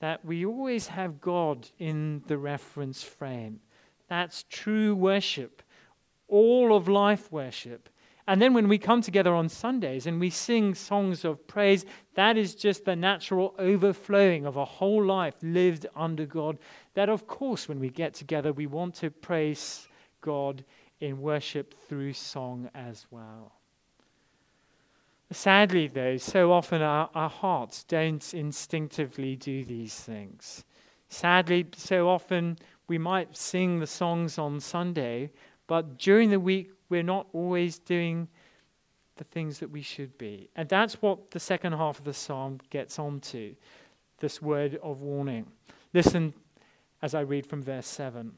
That 0.00 0.24
we 0.24 0.44
always 0.44 0.88
have 0.88 1.20
God 1.20 1.68
in 1.78 2.22
the 2.26 2.38
reference 2.38 3.02
frame. 3.02 3.60
That's 4.08 4.44
true 4.48 4.94
worship, 4.94 5.62
all 6.26 6.74
of 6.74 6.88
life 6.88 7.30
worship. 7.30 7.88
And 8.26 8.40
then 8.40 8.54
when 8.54 8.68
we 8.68 8.78
come 8.78 9.02
together 9.02 9.34
on 9.34 9.48
Sundays 9.48 10.06
and 10.06 10.20
we 10.20 10.30
sing 10.30 10.74
songs 10.74 11.24
of 11.24 11.46
praise, 11.46 11.84
that 12.20 12.36
is 12.36 12.54
just 12.54 12.84
the 12.84 12.94
natural 12.94 13.54
overflowing 13.58 14.44
of 14.44 14.58
a 14.58 14.64
whole 14.66 15.02
life 15.02 15.36
lived 15.40 15.86
under 15.96 16.26
God. 16.26 16.58
That, 16.92 17.08
of 17.08 17.26
course, 17.26 17.66
when 17.66 17.80
we 17.80 17.88
get 17.88 18.12
together, 18.12 18.52
we 18.52 18.66
want 18.66 18.94
to 18.96 19.10
praise 19.10 19.88
God 20.20 20.62
in 21.00 21.22
worship 21.22 21.72
through 21.88 22.12
song 22.12 22.68
as 22.74 23.06
well. 23.10 23.52
Sadly, 25.32 25.86
though, 25.86 26.18
so 26.18 26.52
often 26.52 26.82
our, 26.82 27.08
our 27.14 27.30
hearts 27.30 27.84
don't 27.84 28.34
instinctively 28.34 29.34
do 29.34 29.64
these 29.64 29.94
things. 29.94 30.66
Sadly, 31.08 31.68
so 31.74 32.06
often 32.06 32.58
we 32.86 32.98
might 32.98 33.34
sing 33.34 33.80
the 33.80 33.86
songs 33.86 34.36
on 34.36 34.60
Sunday, 34.60 35.30
but 35.66 35.96
during 35.96 36.28
the 36.28 36.38
week 36.38 36.72
we're 36.90 37.02
not 37.02 37.28
always 37.32 37.78
doing 37.78 38.28
the 39.20 39.24
things 39.24 39.58
that 39.58 39.70
we 39.70 39.82
should 39.82 40.16
be. 40.16 40.48
And 40.56 40.66
that's 40.66 40.94
what 41.02 41.30
the 41.30 41.38
second 41.38 41.74
half 41.74 41.98
of 41.98 42.06
the 42.06 42.14
psalm 42.14 42.58
gets 42.70 42.98
onto 42.98 43.54
this 44.18 44.40
word 44.40 44.80
of 44.82 45.02
warning. 45.02 45.44
Listen 45.92 46.32
as 47.02 47.14
I 47.14 47.20
read 47.20 47.44
from 47.44 47.62
verse 47.62 47.86
7. 47.86 48.32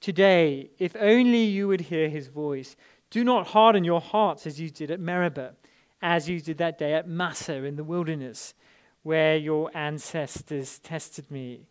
Today, 0.00 0.70
if 0.78 0.94
only 0.94 1.42
you 1.42 1.66
would 1.66 1.80
hear 1.80 2.08
his 2.08 2.28
voice, 2.28 2.76
do 3.10 3.24
not 3.24 3.48
harden 3.48 3.82
your 3.82 4.00
hearts 4.00 4.46
as 4.46 4.60
you 4.60 4.70
did 4.70 4.92
at 4.92 5.00
Meribah 5.00 5.54
as 6.00 6.28
you 6.28 6.40
did 6.40 6.58
that 6.58 6.78
day 6.78 6.94
at 6.94 7.08
Massah 7.08 7.64
in 7.64 7.74
the 7.74 7.82
wilderness, 7.82 8.54
where 9.02 9.36
your 9.36 9.68
ancestors 9.76 10.78
tested 10.78 11.28
me. 11.28 11.66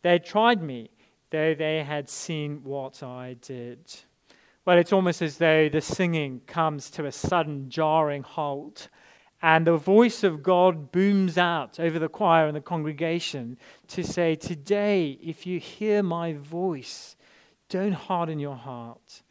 They 0.00 0.18
tried 0.18 0.62
me, 0.62 0.88
though 1.28 1.54
they 1.54 1.84
had 1.84 2.08
seen 2.08 2.64
what 2.64 3.02
I 3.02 3.36
did. 3.42 3.80
Well, 4.66 4.78
it's 4.78 4.92
almost 4.92 5.22
as 5.22 5.38
though 5.38 5.68
the 5.68 5.80
singing 5.80 6.40
comes 6.48 6.90
to 6.90 7.06
a 7.06 7.12
sudden 7.12 7.70
jarring 7.70 8.24
halt, 8.24 8.88
and 9.40 9.64
the 9.64 9.76
voice 9.76 10.24
of 10.24 10.42
God 10.42 10.90
booms 10.90 11.38
out 11.38 11.78
over 11.78 12.00
the 12.00 12.08
choir 12.08 12.48
and 12.48 12.56
the 12.56 12.60
congregation 12.60 13.58
to 13.86 14.02
say, 14.02 14.34
Today, 14.34 15.20
if 15.22 15.46
you 15.46 15.60
hear 15.60 16.02
my 16.02 16.32
voice, 16.32 17.14
don't 17.68 17.92
harden 17.92 18.40
your 18.40 18.56
heart. 18.56 19.22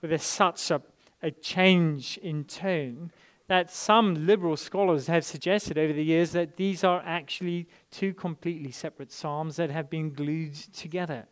But 0.00 0.10
there's 0.10 0.24
such 0.24 0.72
a, 0.72 0.82
a 1.22 1.30
change 1.30 2.18
in 2.18 2.42
tone 2.42 3.12
that 3.46 3.70
some 3.70 4.26
liberal 4.26 4.56
scholars 4.56 5.06
have 5.06 5.24
suggested 5.24 5.78
over 5.78 5.92
the 5.92 6.04
years 6.04 6.32
that 6.32 6.56
these 6.56 6.82
are 6.82 7.00
actually 7.06 7.68
two 7.92 8.12
completely 8.12 8.72
separate 8.72 9.12
psalms 9.12 9.54
that 9.56 9.70
have 9.70 9.88
been 9.88 10.10
glued 10.12 10.54
together. 10.54 11.28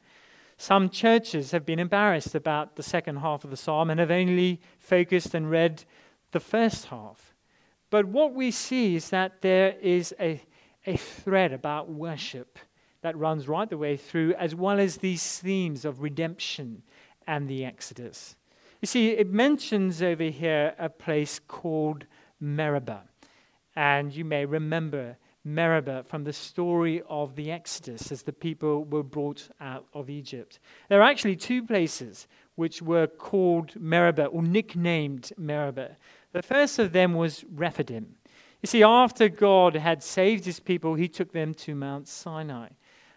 Some 0.61 0.91
churches 0.91 1.53
have 1.53 1.65
been 1.65 1.79
embarrassed 1.79 2.35
about 2.35 2.75
the 2.75 2.83
second 2.83 3.19
half 3.19 3.45
of 3.45 3.51
the 3.51 3.57
psalm 3.57 3.91
and 3.91 4.01
have 4.01 4.11
only 4.11 4.61
focused 4.81 5.33
and 5.33 5.49
read 5.49 5.85
the 6.33 6.41
first 6.41 6.87
half. 6.87 7.33
But 7.91 8.07
what 8.07 8.35
we 8.35 8.51
see 8.51 8.97
is 8.97 9.11
that 9.11 9.41
there 9.41 9.77
is 9.81 10.13
a, 10.19 10.43
a 10.85 10.97
thread 10.97 11.53
about 11.53 11.89
worship 11.89 12.59
that 13.03 13.17
runs 13.17 13.47
right 13.47 13.71
the 13.71 13.79
way 13.79 13.97
through, 13.97 14.35
as 14.35 14.53
well 14.53 14.81
as 14.81 14.97
these 14.97 15.39
themes 15.39 15.85
of 15.85 16.03
redemption 16.03 16.83
and 17.29 17.49
the 17.49 17.65
Exodus. 17.65 18.35
You 18.83 18.87
see, 18.87 19.11
it 19.11 19.31
mentions 19.31 20.03
over 20.03 20.25
here 20.25 20.75
a 20.77 20.89
place 20.89 21.41
called 21.47 22.07
Meribah. 22.41 23.05
And 23.77 24.13
you 24.13 24.25
may 24.25 24.45
remember 24.45 25.17
Meribah 25.55 26.05
from 26.05 26.25
the 26.25 26.33
story 26.33 27.03
of 27.09 27.35
the 27.37 27.51
Exodus 27.51 28.13
as 28.13 28.23
the 28.23 28.33
people 28.33 28.85
were 28.85 29.03
brought 29.03 29.49
out 29.61 29.87
of 29.95 30.11
Egypt. 30.11 30.59
There 30.89 31.01
are 31.01 31.11
actually 31.11 31.37
two 31.37 31.63
places 31.63 32.29
which 32.55 32.83
were 32.83 33.07
called 33.07 33.75
Meribah 33.77 34.27
or 34.27 34.43
nicknamed 34.43 35.33
Meribah. 35.37 35.97
The 36.33 36.43
first 36.43 36.79
of 36.79 36.93
them 36.93 37.15
was 37.15 37.45
Rephidim. 37.53 38.17
You 38.63 38.67
see, 38.67 38.83
after 38.83 39.29
God 39.29 39.77
had 39.77 40.03
saved 40.03 40.45
his 40.45 40.59
people, 40.59 40.95
he 40.95 41.09
took 41.09 41.33
them 41.33 41.55
to 41.55 41.75
Mount 41.75 42.09
Sinai. 42.09 42.71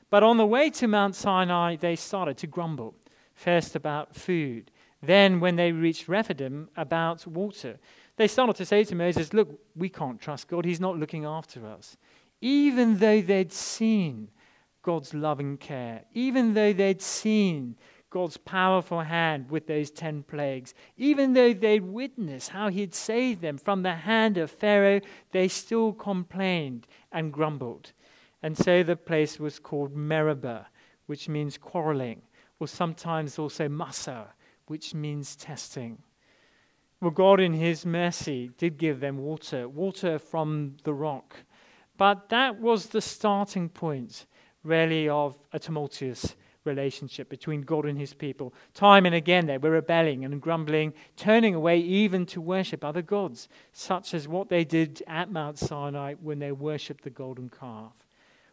But 0.10 0.24
on 0.24 0.38
the 0.38 0.46
way 0.46 0.70
to 0.72 0.88
Mount 0.88 1.16
Sinai, 1.16 1.76
they 1.76 1.96
started 1.96 2.38
to 2.38 2.48
grumble. 2.48 2.96
First 3.34 3.76
about 3.76 4.16
food, 4.16 4.70
then, 5.02 5.40
when 5.40 5.56
they 5.56 5.72
reached 5.72 6.08
Rephidim, 6.08 6.70
about 6.76 7.26
water. 7.26 7.80
They 8.18 8.28
started 8.28 8.56
to 8.58 8.66
say 8.66 8.84
to 8.84 8.94
Moses, 8.94 9.34
Look, 9.34 9.60
we 9.76 9.90
can't 9.90 10.22
trust 10.22 10.48
God. 10.48 10.64
He's 10.64 10.80
not 10.80 11.00
looking 11.00 11.26
after 11.26 11.66
us. 11.66 11.98
Even 12.42 12.98
though 12.98 13.22
they'd 13.22 13.54
seen 13.54 14.30
God's 14.82 15.14
loving 15.14 15.58
care, 15.58 16.06
even 16.14 16.56
though 16.56 16.74
they'd 16.74 17.02
seen 17.02 17.78
God's 18.10 18.36
powerful 18.36 19.02
hand 19.02 19.50
with 19.50 19.68
those 19.68 19.90
ten 19.90 20.24
plagues, 20.24 20.74
even 20.98 21.34
though 21.34 21.54
they'd 21.54 21.84
witnessed 21.84 22.50
how 22.50 22.68
he'd 22.70 22.94
saved 22.94 23.42
them 23.42 23.58
from 23.58 23.84
the 23.84 23.94
hand 23.94 24.38
of 24.38 24.52
Pharaoh, 24.52 25.00
they 25.32 25.48
still 25.48 25.94
complained 25.94 26.88
and 27.12 27.32
grumbled. 27.32 27.94
And 28.44 28.58
so 28.58 28.84
the 28.84 28.96
place 28.96 29.40
was 29.40 29.60
called 29.60 29.96
Meribah, 29.96 30.68
which 31.06 31.30
means 31.30 31.58
quarreling, 31.58 32.24
or 32.60 32.68
sometimes 32.68 33.38
also 33.40 33.70
Massah, 33.70 34.34
which 34.68 34.94
means 34.94 35.36
testing. 35.36 36.00
Well, 37.00 37.12
God, 37.12 37.40
in 37.40 37.54
His 37.54 37.86
mercy, 37.86 38.52
did 38.58 38.78
give 38.78 39.00
them 39.00 39.20
water, 39.20 39.70
water 39.70 40.20
from 40.20 40.78
the 40.84 40.94
rock. 40.94 41.36
But 42.02 42.30
that 42.30 42.60
was 42.60 42.88
the 42.88 43.00
starting 43.00 43.70
point, 43.70 44.26
really, 44.64 45.08
of 45.08 45.38
a 45.54 45.60
tumultuous 45.60 46.36
relationship 46.66 47.30
between 47.30 47.62
God 47.62 47.86
and 47.86 47.96
His 47.96 48.12
people. 48.12 48.56
Time 48.74 49.06
and 49.06 49.14
again, 49.14 49.46
they 49.46 49.60
were 49.60 49.70
rebelling 49.70 50.26
and 50.26 50.42
grumbling, 50.42 50.96
turning 51.16 51.54
away 51.54 51.78
even 51.78 52.26
to 52.26 52.42
worship 52.42 52.84
other 52.84 53.04
gods, 53.04 53.50
such 53.72 54.16
as 54.16 54.28
what 54.28 54.50
they 54.50 54.64
did 54.64 55.04
at 55.06 55.32
Mount 55.32 55.60
Sinai 55.60 56.16
when 56.16 56.40
they 56.40 56.52
worshipped 56.52 57.04
the 57.04 57.12
golden 57.12 57.50
calf. 57.50 57.94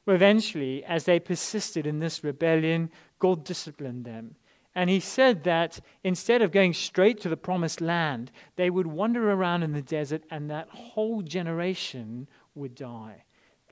Well, 0.05 0.15
eventually, 0.15 0.85
as 0.85 1.05
they 1.05 1.19
persisted 1.19 1.87
in 1.87 2.01
this 2.01 2.23
rebellion, 2.23 2.91
God 3.19 3.45
disciplined 3.45 4.05
them. 4.05 4.35
And 4.75 4.91
he 4.91 5.01
said 5.01 5.45
that 5.45 5.81
instead 6.05 6.43
of 6.43 6.53
going 6.53 6.75
straight 6.75 7.19
to 7.23 7.31
the 7.31 7.37
promised 7.39 7.81
land, 7.81 8.31
they 8.57 8.69
would 8.69 8.87
wander 8.87 9.31
around 9.31 9.63
in 9.63 9.73
the 9.73 9.81
desert 9.81 10.25
and 10.31 10.51
that 10.51 10.69
whole 10.69 11.23
generation 11.23 12.29
would 12.55 12.75
die. 12.75 13.25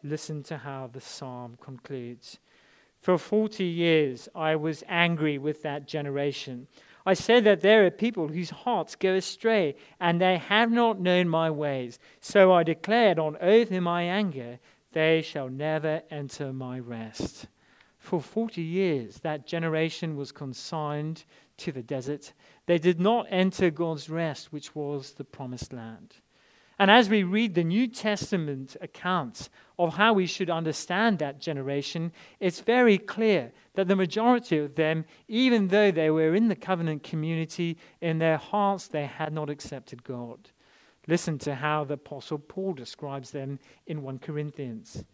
Listen 0.03 0.43
to 0.45 0.59
how 0.59 0.89
the 0.93 1.01
psalm 1.01 1.57
concludes. 1.61 2.39
For 3.01 3.19
40 3.19 3.65
years 3.65 4.29
I 4.35 4.57
was 4.57 4.85
angry 4.89 5.39
with 5.39 5.63
that 5.63 5.87
generation. 5.87 6.67
I 7.05 7.15
said 7.15 7.45
that 7.45 7.61
there 7.61 7.87
are 7.87 7.91
people 7.91 8.27
whose 8.29 8.51
hearts 8.51 8.97
go 8.97 9.15
astray, 9.15 9.77
and 10.01 10.21
they 10.21 10.39
have 10.39 10.73
not 10.73 11.01
known 11.01 11.29
my 11.29 11.51
ways. 11.51 12.01
So 12.21 12.53
I 12.53 12.65
declared 12.65 13.21
on 13.21 13.37
oath 13.41 13.71
in 13.71 13.85
my 13.85 14.03
anger, 14.03 14.59
they 14.93 15.23
shall 15.23 15.49
never 15.49 16.03
enter 16.11 16.53
my 16.53 16.81
rest. 16.81 17.47
For 17.99 18.21
40 18.21 18.61
years, 18.61 19.21
that 19.21 19.47
generation 19.47 20.17
was 20.17 20.33
consigned 20.33 21.25
to 21.59 21.71
the 21.71 21.83
desert. 21.83 22.33
They 22.67 22.79
did 22.79 23.01
not 23.01 23.27
enter 23.31 23.71
God's 23.71 24.11
rest, 24.11 24.53
which 24.53 24.75
was 24.75 25.13
the 25.13 25.25
promised 25.25 25.73
land. 25.73 26.17
And 26.79 26.91
as 26.91 27.09
we 27.09 27.23
read 27.23 27.55
the 27.55 27.65
New 27.65 27.87
Testament 27.87 28.77
accounts 28.83 29.49
of 29.79 29.95
how 29.95 30.13
we 30.13 30.27
should 30.27 30.51
understand 30.51 31.19
that 31.19 31.41
generation, 31.41 32.13
it's 32.39 32.61
very 32.61 32.99
clear 32.99 33.53
that 33.75 33.89
the 33.89 33.97
majority 33.97 34.59
of 34.59 34.75
them, 34.75 35.07
even 35.27 35.69
though 35.69 35.91
they 35.91 36.11
were 36.11 36.35
in 36.35 36.49
the 36.49 36.57
covenant 36.57 37.03
community, 37.03 37.79
in 38.01 38.19
their 38.19 38.37
hearts 38.37 38.89
they 38.89 39.07
had 39.07 39.33
not 39.33 39.49
accepted 39.49 40.05
God. 40.05 40.51
Listen 41.09 41.39
to 41.39 41.55
how 41.55 41.85
the 41.85 41.95
Apostle 41.95 42.39
Paul 42.39 42.75
describes 42.75 43.31
them 43.31 43.59
in 43.87 44.03
1 44.03 44.19
Corinthians. 44.19 45.05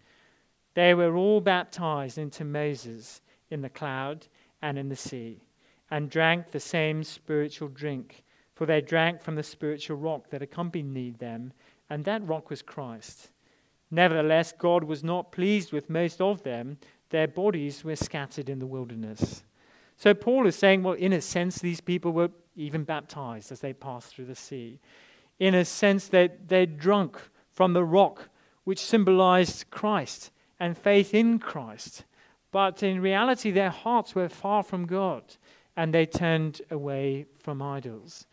They 0.74 0.94
were 0.94 1.16
all 1.16 1.40
baptized 1.40 2.18
into 2.18 2.44
Moses 2.44 3.20
in 3.50 3.60
the 3.60 3.68
cloud 3.68 4.26
and 4.62 4.78
in 4.78 4.88
the 4.88 4.96
sea, 4.96 5.42
and 5.90 6.08
drank 6.08 6.50
the 6.50 6.60
same 6.60 7.04
spiritual 7.04 7.68
drink, 7.68 8.21
for 8.54 8.66
they 8.66 8.80
drank 8.80 9.22
from 9.22 9.34
the 9.34 9.42
spiritual 9.42 9.96
rock 9.96 10.30
that 10.30 10.42
accompanied 10.42 11.18
them, 11.18 11.52
and 11.88 12.04
that 12.04 12.26
rock 12.26 12.50
was 12.50 12.62
Christ. 12.62 13.30
Nevertheless, 13.90 14.52
God 14.58 14.84
was 14.84 15.04
not 15.04 15.32
pleased 15.32 15.72
with 15.72 15.90
most 15.90 16.20
of 16.20 16.42
them. 16.42 16.78
Their 17.10 17.28
bodies 17.28 17.84
were 17.84 17.96
scattered 17.96 18.48
in 18.48 18.58
the 18.58 18.66
wilderness. 18.66 19.42
So 19.96 20.14
Paul 20.14 20.46
is 20.46 20.56
saying, 20.56 20.82
well, 20.82 20.94
in 20.94 21.12
a 21.12 21.20
sense, 21.20 21.58
these 21.58 21.80
people 21.80 22.12
were 22.12 22.30
even 22.56 22.84
baptized 22.84 23.52
as 23.52 23.60
they 23.60 23.72
passed 23.72 24.14
through 24.14 24.24
the 24.24 24.34
sea. 24.34 24.80
In 25.38 25.54
a 25.54 25.64
sense, 25.64 26.08
they, 26.08 26.30
they're 26.46 26.66
drunk 26.66 27.18
from 27.50 27.72
the 27.72 27.84
rock 27.84 28.30
which 28.64 28.80
symbolized 28.80 29.70
Christ 29.70 30.30
and 30.58 30.76
faith 30.76 31.14
in 31.14 31.38
Christ. 31.38 32.04
But 32.50 32.82
in 32.82 33.00
reality, 33.00 33.50
their 33.50 33.70
hearts 33.70 34.14
were 34.14 34.28
far 34.28 34.62
from 34.62 34.86
God 34.86 35.22
and 35.76 35.92
they 35.92 36.06
turned 36.06 36.62
away 36.70 37.26
from 37.38 37.62
idols. 37.62 38.26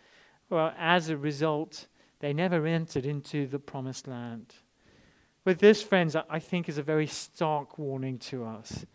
Well, 0.50 0.74
as 0.78 1.10
a 1.10 1.18
result, 1.18 1.88
they 2.20 2.34
never 2.34 2.66
entered 2.66 3.06
into 3.06 3.48
the 3.48 3.60
promised 3.60 4.08
land. 4.08 4.56
But 5.44 5.60
this, 5.60 5.82
friends, 5.82 6.16
I 6.16 6.40
think 6.40 6.68
is 6.68 6.78
a 6.78 6.84
very 6.84 7.08
stark 7.08 7.78
warning 7.78 8.18
to 8.20 8.46
us. 8.46 8.86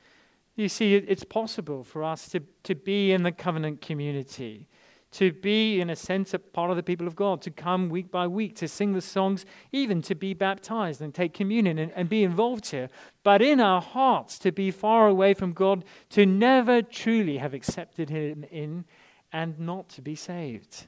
You 0.57 0.69
see, 0.69 0.95
it's 0.95 1.25
possible 1.25 1.83
for 1.83 2.05
us 2.05 2.29
to, 2.29 2.40
to 2.64 2.75
be 2.75 3.12
in 3.12 3.23
the 3.23 3.33
covenant 3.33 3.81
community, 3.81 4.69
to 5.12 5.33
be, 5.33 5.81
in 5.81 5.90
a 5.90 5.97
sense, 5.97 6.35
a 6.35 6.38
part 6.38 6.71
of 6.71 6.77
the 6.77 6.83
people 6.83 7.07
of 7.07 7.17
God, 7.17 7.43
to 7.43 7.51
come 7.51 7.88
week 7.88 8.11
by 8.11 8.27
week, 8.27 8.55
to 8.57 8.69
sing 8.69 8.93
the 8.93 9.01
songs, 9.01 9.47
even 9.73 10.03
to 10.03 10.14
be 10.14 10.35
baptized 10.35 11.01
and 11.01 11.14
take 11.14 11.35
communion 11.35 11.79
and, 11.79 11.93
and 11.93 12.09
be 12.09 12.23
involved 12.23 12.71
here. 12.71 12.88
But 13.23 13.43
in 13.43 13.61
our 13.61 13.81
hearts, 13.81 14.38
to 14.40 14.53
be 14.53 14.71
far 14.71 15.09
away 15.09 15.35
from 15.35 15.53
God, 15.53 15.85
to 16.11 16.27
never 16.27 16.83
truly 16.83 17.38
have 17.38 17.55
accepted 17.55 18.11
Him 18.11 18.45
in, 18.51 18.85
and 19.33 19.59
not 19.59 19.88
to 19.90 20.03
be 20.03 20.14
saved. 20.14 20.87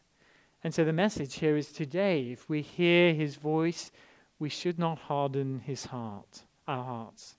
And 0.67 0.75
so 0.75 0.85
the 0.85 0.93
message 0.93 1.37
here 1.37 1.57
is 1.57 1.71
today, 1.71 2.33
if 2.33 2.49
we 2.49 2.61
hear 2.61 3.15
his 3.15 3.37
voice, 3.37 3.93
we 4.41 4.49
should 4.49 4.81
not 4.81 4.99
harden 4.99 5.61
his 5.61 5.85
heart, 5.85 6.43
our 6.67 6.83
hearts. 6.83 7.37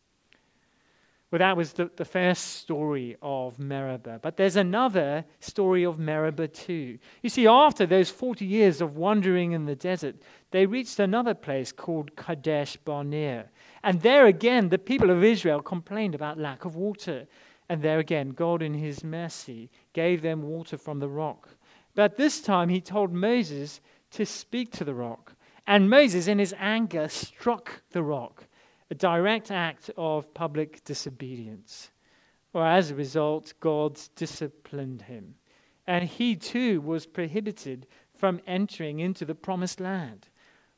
Well, 1.29 1.39
that 1.39 1.57
was 1.57 1.73
the, 1.73 1.91
the 1.97 2.05
first 2.05 2.55
story 2.55 3.17
of 3.21 3.59
Meribah. 3.59 4.19
But 4.21 4.37
there's 4.37 4.55
another 4.55 5.25
story 5.41 5.83
of 5.83 5.99
Meribah 5.99 6.47
too. 6.47 6.99
You 7.21 7.29
see, 7.29 7.47
after 7.47 7.85
those 7.85 8.09
40 8.09 8.45
years 8.45 8.79
of 8.79 8.95
wandering 8.95 9.51
in 9.51 9.65
the 9.65 9.75
desert, 9.75 10.15
they 10.51 10.65
reached 10.65 10.97
another 10.97 11.33
place 11.33 11.73
called 11.73 12.15
Kadesh 12.15 12.77
Barnea. 12.77 13.49
And 13.83 13.99
there 14.03 14.25
again, 14.25 14.69
the 14.69 14.77
people 14.77 15.09
of 15.09 15.21
Israel 15.21 15.61
complained 15.61 16.15
about 16.15 16.39
lack 16.39 16.63
of 16.63 16.77
water. 16.77 17.27
And 17.67 17.81
there 17.81 17.99
again, 17.99 18.29
God, 18.29 18.61
in 18.61 18.73
his 18.73 19.03
mercy, 19.03 19.69
gave 19.91 20.21
them 20.21 20.43
water 20.43 20.77
from 20.77 20.99
the 20.99 21.09
rock. 21.09 21.56
But 21.97 22.15
this 22.15 22.41
time, 22.41 22.69
he 22.69 22.79
told 22.79 23.11
Moses 23.11 23.81
to 24.11 24.23
speak 24.23 24.71
to 24.73 24.83
the 24.83 24.93
rock. 24.93 25.33
And 25.65 25.89
Moses, 25.89 26.27
in 26.27 26.37
his 26.37 26.53
anger, 26.59 27.09
struck 27.09 27.81
the 27.89 28.03
rock 28.03 28.45
a 28.91 28.93
direct 28.93 29.49
act 29.49 29.89
of 29.97 30.31
public 30.35 30.83
disobedience. 30.83 31.89
Or 32.53 32.67
as 32.67 32.91
a 32.91 32.95
result, 32.95 33.55
God 33.59 33.99
disciplined 34.15 35.01
him. 35.01 35.33
And 35.87 36.07
he 36.07 36.35
too 36.35 36.81
was 36.81 37.07
prohibited 37.07 37.87
from 38.15 38.41
entering 38.45 38.99
into 38.99 39.25
the 39.25 39.33
promised 39.33 39.79
land. 39.79 40.27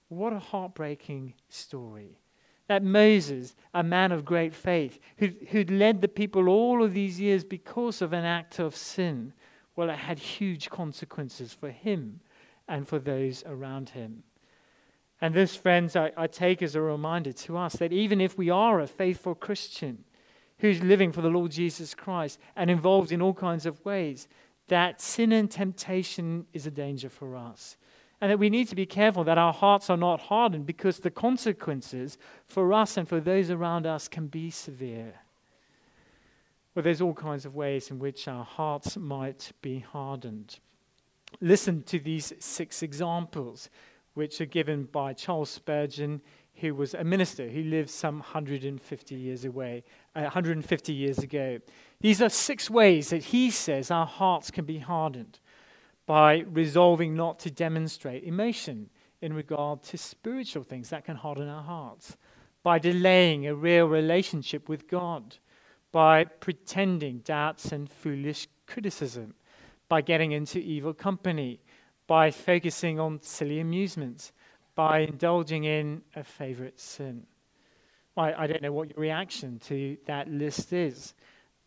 What 0.07 0.31
a 0.31 0.39
heartbreaking 0.39 1.33
story. 1.49 2.21
That 2.69 2.81
Moses, 2.81 3.57
a 3.73 3.83
man 3.83 4.13
of 4.13 4.23
great 4.23 4.55
faith, 4.55 4.99
who'd, 5.17 5.35
who'd 5.49 5.69
led 5.69 5.99
the 5.99 6.07
people 6.07 6.47
all 6.47 6.81
of 6.81 6.93
these 6.93 7.19
years 7.19 7.43
because 7.43 8.01
of 8.01 8.13
an 8.13 8.23
act 8.23 8.57
of 8.57 8.73
sin, 8.73 9.33
well, 9.79 9.89
it 9.89 9.95
had 9.95 10.19
huge 10.19 10.69
consequences 10.69 11.53
for 11.53 11.71
him 11.71 12.19
and 12.67 12.85
for 12.85 12.99
those 12.99 13.45
around 13.45 13.87
him. 13.87 14.23
And 15.21 15.33
this, 15.33 15.55
friends, 15.55 15.95
I, 15.95 16.11
I, 16.17 16.27
take 16.27 16.61
as 16.61 16.75
a 16.75 16.81
reminder 16.81 17.31
to 17.31 17.57
us 17.57 17.77
that 17.77 17.93
even 17.93 18.19
if 18.19 18.37
we 18.37 18.49
are 18.49 18.81
a 18.81 18.87
faithful 18.87 19.35
Christian 19.35 20.03
who's 20.57 20.83
living 20.83 21.13
for 21.13 21.21
the 21.21 21.29
Lord 21.29 21.51
Jesus 21.51 21.95
Christ 21.95 22.41
and 22.57 22.69
involved 22.69 23.13
in 23.13 23.21
all 23.21 23.33
kinds 23.33 23.65
of 23.65 23.85
ways, 23.85 24.27
that 24.67 24.99
sin 24.99 25.31
and 25.31 25.49
temptation 25.49 26.45
is 26.51 26.67
a 26.67 26.71
danger 26.71 27.07
for 27.07 27.37
us. 27.37 27.77
And 28.19 28.29
that 28.29 28.37
we 28.37 28.49
need 28.49 28.67
to 28.67 28.75
be 28.75 28.85
careful 28.85 29.23
that 29.23 29.37
our 29.37 29.53
hearts 29.53 29.89
are 29.89 29.95
not 29.95 30.19
hardened 30.19 30.65
because 30.65 30.99
the 30.99 31.09
consequences 31.09 32.17
for 32.45 32.73
us 32.73 32.97
and 32.97 33.07
for 33.07 33.21
those 33.21 33.49
around 33.49 33.85
us 33.85 34.09
can 34.09 34.27
be 34.27 34.51
severe. 34.51 35.21
Well, 36.79 36.85
there's 36.85 37.01
all 37.01 37.13
kinds 37.13 37.45
of 37.45 37.55
ways 37.57 37.91
in 37.91 37.99
which 37.99 38.29
our 38.29 38.45
hearts 38.45 38.95
might 38.95 39.51
be 39.61 39.79
hardened. 39.79 40.59
Listen 41.41 41.83
to 41.83 41.99
these 41.99 42.31
six 42.39 42.81
examples 42.81 43.69
which 44.13 44.39
are 44.39 44.45
given 44.45 44.85
by 44.85 45.11
Charles 45.11 45.49
Spurgeon, 45.49 46.21
who 46.55 46.73
was 46.73 46.93
a 46.93 47.03
minister 47.03 47.49
who 47.49 47.63
lived 47.63 47.89
some 47.89 48.19
150 48.19 49.13
years 49.13 49.43
away, 49.43 49.83
uh, 50.15 50.21
150 50.21 50.93
years 50.93 51.19
ago. 51.19 51.59
These 51.99 52.21
are 52.21 52.29
six 52.29 52.69
ways 52.69 53.09
that 53.09 53.25
he 53.25 53.51
says 53.51 53.91
our 53.91 54.05
hearts 54.05 54.49
can 54.49 54.63
be 54.63 54.79
hardened 54.79 55.41
by 56.05 56.45
resolving 56.49 57.13
not 57.13 57.39
to 57.39 57.51
demonstrate 57.51 58.23
emotion 58.23 58.89
in 59.21 59.33
regard 59.33 59.83
to 59.83 59.97
spiritual 59.97 60.63
things 60.63 60.91
that 60.91 61.03
can 61.03 61.17
harden 61.17 61.49
our 61.49 61.63
hearts, 61.63 62.15
by 62.63 62.79
delaying 62.79 63.47
a 63.47 63.53
real 63.53 63.85
relationship 63.85 64.69
with 64.69 64.87
God, 64.87 65.35
by 65.91 66.23
pretending 66.23 67.19
doubts 67.19 67.71
and 67.71 67.89
foolish 67.89 68.47
criticism, 68.67 69.33
by 69.87 70.01
getting 70.01 70.31
into 70.31 70.59
evil 70.59 70.93
company, 70.93 71.59
by 72.07 72.31
focusing 72.31 72.99
on 72.99 73.21
silly 73.21 73.59
amusements, 73.59 74.31
by 74.75 74.99
indulging 74.99 75.63
in 75.63 76.01
a 76.15 76.23
favorite 76.23 76.79
sin. 76.79 77.25
I, 78.15 78.43
I 78.43 78.47
don't 78.47 78.61
know 78.61 78.71
what 78.71 78.89
your 78.89 78.99
reaction 78.99 79.59
to 79.67 79.97
that 80.05 80.29
list 80.29 80.73
is. 80.73 81.13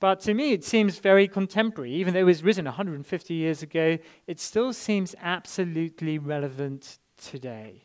But 0.01 0.21
to 0.21 0.35
me, 0.35 0.53
it 0.53 0.65
seems 0.65 0.99
very 0.99 1.29
contemporary. 1.29 1.93
Even 1.95 2.15
though 2.15 2.21
it 2.21 2.25
was 2.25 2.43
written 2.43 2.65
150 2.65 3.35
years 3.35 3.63
ago, 3.63 3.99
it 4.27 4.41
still 4.41 4.73
seems 4.73 5.15
absolutely 5.23 6.19
relevant 6.19 6.99
today. 7.17 7.85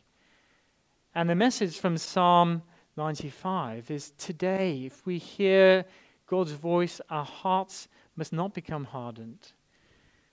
And 1.14 1.30
the 1.30 1.36
message 1.36 1.78
from 1.78 1.96
Psalm 1.96 2.62
95 2.96 3.90
is 3.90 4.10
today, 4.18 4.82
if 4.84 5.06
we 5.06 5.18
hear 5.18 5.84
God's 6.28 6.52
voice, 6.52 7.00
our 7.10 7.24
hearts 7.24 7.88
must 8.14 8.32
not 8.32 8.54
become 8.54 8.84
hardened. 8.84 9.52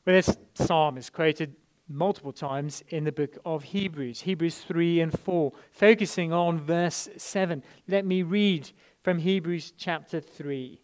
Well, 0.06 0.16
this 0.16 0.38
psalm 0.54 0.98
is 0.98 1.10
quoted 1.10 1.56
multiple 1.88 2.34
times 2.34 2.84
in 2.90 3.06
the 3.06 3.12
book 3.12 3.38
of 3.46 3.64
Hebrews, 3.64 4.22
Hebrews 4.22 4.58
3 4.60 5.00
and 5.02 5.20
4, 5.20 5.52
focusing 5.72 6.34
on 6.34 6.60
verse 6.60 7.10
7. 7.18 7.64
Let 7.88 8.06
me 8.06 8.24
read 8.24 8.70
from 9.04 9.20
Hebrews 9.20 9.74
chapter 9.78 10.20
3. 10.20 10.82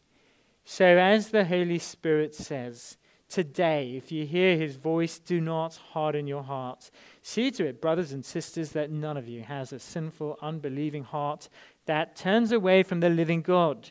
So, 0.64 0.86
as 0.86 1.30
the 1.30 1.46
Holy 1.46 1.80
Spirit 1.80 2.34
says, 2.34 2.98
Today, 3.28 3.94
if 3.96 4.12
you 4.12 4.26
hear 4.26 4.58
his 4.58 4.76
voice, 4.76 5.18
do 5.18 5.40
not 5.40 5.78
harden 5.94 6.28
your 6.28 6.44
hearts. 6.44 6.92
See 7.22 7.50
to 7.52 7.66
it, 7.66 7.82
brothers 7.82 8.12
and 8.12 8.26
sisters, 8.26 8.72
that 8.72 8.92
none 8.92 9.16
of 9.16 9.28
you 9.28 9.42
has 9.44 9.72
a 9.72 9.80
sinful, 9.80 10.38
unbelieving 10.42 11.06
heart 11.06 11.48
that 11.86 12.16
turns 12.16 12.52
away 12.52 12.84
from 12.84 13.00
the 13.00 13.10
living 13.10 13.42
God. 13.42 13.90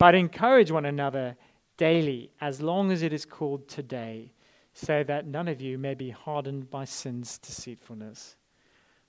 But 0.00 0.14
encourage 0.14 0.70
one 0.70 0.86
another 0.86 1.36
daily, 1.76 2.30
as 2.40 2.62
long 2.62 2.90
as 2.90 3.02
it 3.02 3.12
is 3.12 3.26
called 3.26 3.68
today 3.68 4.32
so 4.72 5.04
that 5.04 5.26
none 5.26 5.46
of 5.46 5.60
you 5.60 5.76
may 5.76 5.92
be 5.92 6.08
hardened 6.08 6.70
by 6.70 6.86
sin's 6.86 7.36
deceitfulness. 7.36 8.36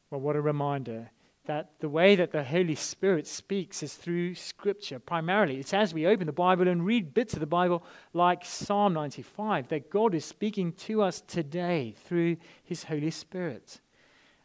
Well, 0.09 0.19
what 0.19 0.35
a 0.35 0.41
reminder 0.41 1.09
that 1.45 1.71
the 1.79 1.87
way 1.87 2.17
that 2.17 2.33
the 2.33 2.43
Holy 2.43 2.75
Spirit 2.75 3.25
speaks 3.25 3.81
is 3.81 3.93
through 3.93 4.35
Scripture 4.35 4.99
primarily. 4.99 5.59
It's 5.59 5.73
as 5.73 5.93
we 5.93 6.05
open 6.05 6.27
the 6.27 6.33
Bible 6.33 6.67
and 6.67 6.85
read 6.85 7.13
bits 7.13 7.35
of 7.35 7.39
the 7.39 7.45
Bible, 7.45 7.85
like 8.13 8.43
Psalm 8.43 8.93
95, 8.93 9.69
that 9.69 9.89
God 9.89 10.13
is 10.13 10.25
speaking 10.25 10.73
to 10.73 11.03
us 11.03 11.21
today 11.21 11.95
through 12.03 12.35
His 12.65 12.83
Holy 12.83 13.11
Spirit. 13.11 13.79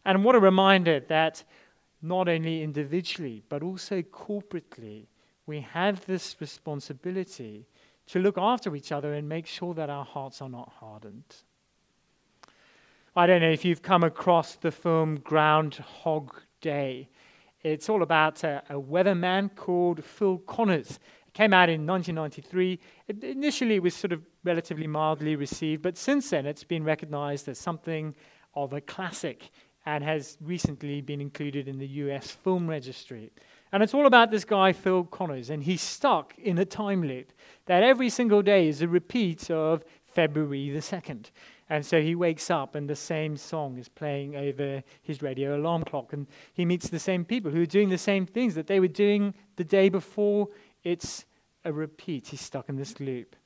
And 0.05 0.23
what 0.23 0.37
a 0.37 0.41
reminder 0.41 1.01
that 1.09 1.43
not 2.01 2.29
only 2.29 2.63
individually, 2.63 3.43
but 3.49 3.65
also 3.65 4.01
corporately, 4.03 5.09
we 5.47 5.61
have 5.61 6.05
this 6.07 6.37
responsibility 6.41 7.67
to 8.07 8.19
look 8.19 8.37
after 8.39 8.75
each 8.75 8.93
other 8.93 9.15
and 9.15 9.29
make 9.29 9.47
sure 9.47 9.75
that 9.75 9.91
our 9.91 10.05
hearts 10.05 10.43
are 10.43 10.49
not 10.49 10.73
hardened. 10.81 11.25
I 13.15 13.27
don't 13.27 13.41
know 13.41 13.51
if 13.51 13.65
you've 13.65 13.83
come 13.83 14.05
across 14.05 14.57
the 14.57 14.71
film 14.71 15.17
Groundhog 15.17 16.33
Day. 16.61 17.09
It's 17.63 17.89
all 17.89 18.03
about 18.03 18.45
a, 18.45 18.63
a 18.69 18.75
weatherman 18.75 19.55
called 19.55 20.05
Phil 20.05 20.39
Connors. 20.39 20.99
It 21.27 21.33
came 21.33 21.53
out 21.53 21.69
in 21.69 21.87
1993. 21.87 22.79
It, 23.09 23.25
initially, 23.25 23.77
it 23.77 23.83
was 23.83 23.95
sort 23.95 24.13
of 24.13 24.23
relatively 24.45 24.87
mildly 24.87 25.35
received, 25.35 25.83
but 25.83 25.97
since 25.97 26.31
then, 26.31 26.47
it's 26.47 26.65
been 26.65 26.85
recognized 26.85 27.49
as 27.49 27.59
something 27.59 28.15
of 28.55 28.73
a 28.73 28.81
classic 28.81 29.51
and 29.87 30.03
has 30.05 30.37
recently 30.41 31.01
been 31.01 31.21
included 31.21 31.69
in 31.69 31.79
the 31.79 31.87
US 31.87 32.33
Film 32.33 32.69
Registry. 32.69 33.31
And 33.77 33.83
it's 33.83 33.93
all 33.93 34.07
about 34.07 34.31
this 34.31 34.47
guy, 34.47 34.73
Phil 34.73 35.05
Connors, 35.05 35.51
and 35.51 35.63
he's 35.63 35.83
stuck 35.83 36.33
in 36.39 36.57
a 36.57 36.65
time 36.65 37.03
loop 37.03 37.31
that 37.67 37.83
every 37.83 38.09
single 38.09 38.41
day 38.41 38.69
is 38.69 38.81
a 38.81 38.89
repeat 38.89 39.51
of 39.51 39.85
February 40.07 40.71
the 40.71 40.79
2nd. 40.79 41.27
And 41.69 41.85
so 41.85 42.01
he 42.01 42.15
wakes 42.15 42.51
up 42.51 42.75
and 42.75 42.89
the 42.89 42.97
same 42.97 43.37
song 43.37 43.77
is 43.77 43.91
playing 43.91 44.35
over 44.35 44.83
his 45.03 45.21
radio 45.21 45.59
alarm 45.59 45.85
clock. 45.85 46.15
And 46.15 46.27
he 46.55 46.65
meets 46.65 46.89
the 46.89 46.99
same 46.99 47.23
people 47.27 47.51
who 47.51 47.61
are 47.61 47.67
doing 47.67 47.91
the 47.91 47.99
same 47.99 48.25
things 48.25 48.55
that 48.55 48.67
they 48.67 48.81
were 48.81 48.89
doing 48.89 49.35
the 49.57 49.65
day 49.65 49.91
before. 49.91 50.49
It's 50.83 51.27
a 51.63 51.71
repeat. 51.71 52.29
He's 52.29 52.41
stuck 52.41 52.71
in 52.71 52.77
this 52.77 52.99
loop. 52.99 53.37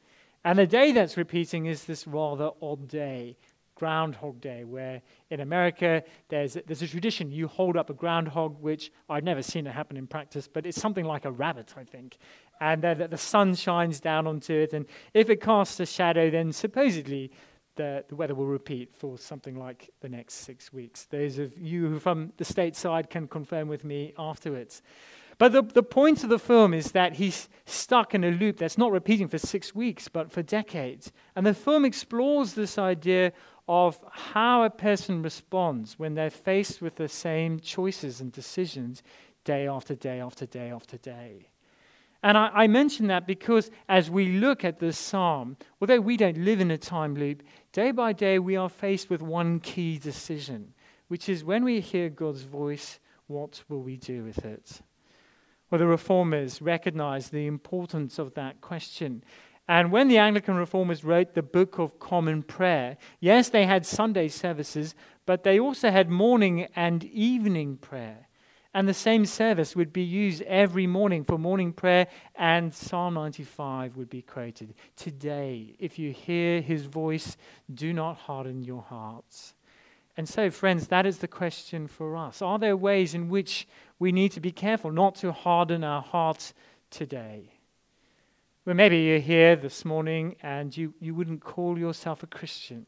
And 0.45 0.61
the 0.61 0.67
day 0.69 0.93
that's 0.93 1.17
repeating 1.17 1.67
is 1.67 1.87
this 1.87 2.07
rather 2.07 2.51
odd 2.63 2.87
day 2.87 3.37
Groundhog 3.81 4.43
Day, 4.43 4.63
where 4.63 5.01
in 5.31 5.41
America 5.41 6.03
there's, 6.29 6.59
there's 6.67 6.83
a 6.83 6.87
tradition. 6.87 7.33
You 7.33 7.49
hold 7.49 7.79
up 7.79 7.89
a 7.89 7.95
groundhog, 7.95 8.61
which 8.61 8.93
I've 9.09 9.25
never 9.25 9.43
seen 9.43 9.67
it 9.67 9.73
happen 9.73 9.97
in 9.97 10.07
practice, 10.07 10.47
but 10.47 10.67
it's 10.67 10.79
something 10.79 11.07
like 11.07 11.25
a 11.25 11.31
rabbit, 11.31 11.73
I 11.79 11.85
think. 11.85 12.19
And 12.61 12.85
uh, 12.85 12.93
the 13.07 13.17
sun 13.17 13.55
shines 13.55 13.99
down 13.99 14.27
onto 14.27 14.53
it, 14.53 14.75
and 14.75 14.85
if 15.15 15.31
it 15.31 15.41
casts 15.41 15.81
a 15.81 15.87
shadow, 15.87 16.29
then 16.29 16.53
supposedly 16.53 17.33
the, 17.77 18.05
the 18.07 18.17
weather 18.17 18.35
will 18.35 18.49
repeat 18.49 18.95
for 18.95 19.17
something 19.17 19.59
like 19.59 19.89
the 20.03 20.11
next 20.11 20.35
six 20.35 20.71
weeks. 20.75 21.07
Those 21.07 21.39
of 21.39 21.57
you 21.57 21.89
who 21.89 21.99
from 21.99 22.35
the 22.37 22.45
stateside 22.45 23.09
can 23.09 23.29
confirm 23.29 23.67
with 23.67 23.83
me 23.83 24.13
afterwards. 24.19 24.83
But 25.41 25.53
the, 25.53 25.63
the 25.63 25.83
point 25.83 26.23
of 26.23 26.29
the 26.29 26.39
film 26.39 26.75
is 26.75 26.93
that 26.93 27.15
he's 27.15 27.49
stuck 27.65 28.15
in 28.15 28.25
a 28.25 28.31
loop 28.31 28.59
that's 28.59 28.77
not 28.77 28.93
repeating 28.93 29.27
for 29.27 29.39
six 29.39 29.75
weeks, 29.75 30.07
but 30.07 30.31
for 30.31 30.43
decades. 30.43 31.13
And 31.35 31.47
the 31.47 31.55
film 31.55 31.87
explores 31.87 32.53
this 32.53 32.77
idea 32.77 33.33
of 33.71 34.01
how 34.11 34.65
a 34.65 34.69
person 34.69 35.23
responds 35.23 35.97
when 35.97 36.15
they're 36.15 36.29
faced 36.29 36.83
with 36.83 36.97
the 36.97 37.07
same 37.07 37.61
choices 37.61 38.21
and 38.21 38.33
decisions 38.33 39.01
day 39.45 39.69
after 39.69 39.95
day 39.95 40.21
after 40.21 40.45
day 40.45 40.73
after 40.73 40.97
day. 40.97 41.47
And 42.21 42.37
I, 42.37 42.51
I 42.53 42.67
mention 42.67 43.07
that 43.07 43.29
because 43.29 43.71
as 43.89 44.11
we 44.11 44.33
look 44.33 44.65
at 44.65 44.81
this 44.81 44.99
psalm, 44.99 45.57
although 45.81 46.01
we 46.01 46.17
don't 46.17 46.39
live 46.39 46.61
in 46.61 46.73
a 46.73 46.77
time 46.77 47.15
loop, 47.15 47.45
day 47.73 47.93
by 47.93 48.13
day 48.13 48.41
we 48.41 48.57
are 48.57 48.69
faced 48.69 49.09
with 49.09 49.23
one 49.23 49.61
key 49.61 49.99
decision, 49.99 50.75
which 51.07 51.29
is 51.29 51.45
when 51.45 51.63
we 51.63 51.79
hear 51.79 52.09
God's 52.09 52.43
voice, 52.43 52.99
what 53.29 53.63
will 53.69 53.83
we 53.83 53.97
do 53.97 54.25
with 54.25 54.45
it? 54.45 54.81
Well, 55.71 55.79
the 55.79 55.87
reformers 55.87 56.61
recognized 56.61 57.31
the 57.31 57.47
importance 57.47 58.19
of 58.19 58.35
that 58.35 58.61
question. 58.61 59.23
And 59.69 59.93
when 59.93 60.09
the 60.09 60.19
Anglican 60.19 60.57
reformers 60.57 61.05
wrote 61.05 61.35
the 61.35 61.43
Book 61.43 61.79
of 61.79 61.99
Common 61.99 62.43
Prayer, 62.43 62.97
yes, 63.21 63.49
they 63.49 63.67
had 63.67 63.87
Sunday 63.87 64.29
services, 64.29 64.95
but 65.27 65.45
they 65.45 65.61
also 65.61 65.91
had 65.91 66.11
morning 66.11 66.67
and 66.75 67.05
evening 67.05 67.77
prayer. 67.77 68.27
And 68.73 68.89
the 68.89 68.95
same 68.95 69.27
service 69.27 69.75
would 69.75 69.93
be 69.93 70.03
used 70.03 70.43
every 70.43 70.87
morning 70.87 71.25
for 71.25 71.39
morning 71.39 71.73
prayer, 71.73 72.07
and 72.37 72.73
Psalm 72.73 73.15
95 73.15 73.97
would 73.97 74.09
be 74.09 74.23
quoted. 74.23 74.75
Today, 74.95 75.75
if 75.81 75.99
you 75.99 76.13
hear 76.13 76.61
his 76.61 76.87
voice, 76.87 77.37
do 77.73 77.93
not 77.93 78.17
harden 78.17 78.63
your 78.63 78.83
hearts. 78.83 79.55
And 80.17 80.29
so, 80.29 80.51
friends, 80.51 80.89
that 80.89 81.07
is 81.07 81.19
the 81.19 81.29
question 81.29 81.89
for 81.89 82.17
us. 82.17 82.43
Are 82.43 82.59
there 82.59 82.77
ways 82.77 83.15
in 83.15 83.29
which 83.29 83.67
we 83.99 84.13
need 84.13 84.33
to 84.33 84.41
be 84.41 84.53
careful 84.53 84.93
not 84.93 85.17
to 85.17 85.33
harden 85.33 85.83
our 85.83 86.03
hearts 86.03 86.55
today? 86.91 87.60
Well, 88.67 88.77
maybe 88.77 88.99
you're 88.99 89.21
here 89.21 89.57
this 89.57 89.87
morning 89.87 90.37
and 90.43 90.77
you, 90.77 90.93
you 91.01 91.15
wouldn't 91.15 91.41
call 91.41 91.79
yourself 91.79 92.23
a 92.23 92.27
Christian. 92.27 92.85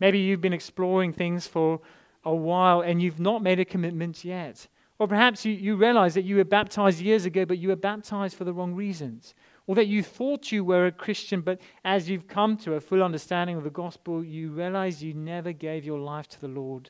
Maybe 0.00 0.18
you've 0.18 0.40
been 0.40 0.54
exploring 0.54 1.12
things 1.12 1.46
for 1.46 1.82
a 2.24 2.34
while 2.34 2.80
and 2.80 3.02
you've 3.02 3.20
not 3.20 3.42
made 3.42 3.60
a 3.60 3.64
commitment 3.66 4.24
yet. 4.24 4.66
Or 4.98 5.06
perhaps 5.06 5.44
you, 5.44 5.52
you 5.52 5.76
realize 5.76 6.14
that 6.14 6.24
you 6.24 6.36
were 6.36 6.44
baptized 6.44 6.98
years 6.98 7.26
ago, 7.26 7.44
but 7.44 7.58
you 7.58 7.68
were 7.68 7.76
baptized 7.76 8.38
for 8.38 8.44
the 8.44 8.54
wrong 8.54 8.74
reasons. 8.74 9.34
Or 9.66 9.74
that 9.74 9.86
you 9.86 10.02
thought 10.02 10.50
you 10.50 10.64
were 10.64 10.86
a 10.86 10.92
Christian, 10.92 11.42
but 11.42 11.60
as 11.84 12.08
you've 12.08 12.26
come 12.26 12.56
to 12.58 12.74
a 12.74 12.80
full 12.80 13.02
understanding 13.02 13.58
of 13.58 13.64
the 13.64 13.70
gospel, 13.70 14.24
you 14.24 14.50
realize 14.50 15.04
you 15.04 15.12
never 15.12 15.52
gave 15.52 15.84
your 15.84 15.98
life 15.98 16.26
to 16.28 16.40
the 16.40 16.48
Lord 16.48 16.88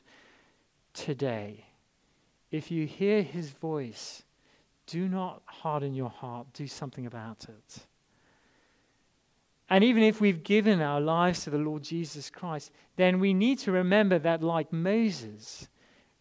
today. 0.93 1.65
If 2.51 2.71
you 2.71 2.87
hear 2.87 3.21
his 3.21 3.49
voice, 3.49 4.23
do 4.87 5.09
not 5.09 5.41
harden 5.45 5.93
your 5.93 6.09
heart, 6.09 6.47
do 6.53 6.67
something 6.67 7.05
about 7.05 7.47
it. 7.49 7.85
And 9.73 9.83
even 9.83 10.03
if 10.03 10.21
we've 10.21 10.43
given 10.43 10.81
our 10.81 11.01
lives 11.01 11.45
to 11.45 11.49
the 11.49 11.57
Lord 11.57 11.81
Jesus 11.81 12.29
Christ, 12.29 12.69
then 12.95 13.19
we 13.19 13.33
need 13.33 13.57
to 13.57 13.71
remember 13.71 14.19
that, 14.19 14.43
like 14.43 14.71
Moses, 14.71 15.67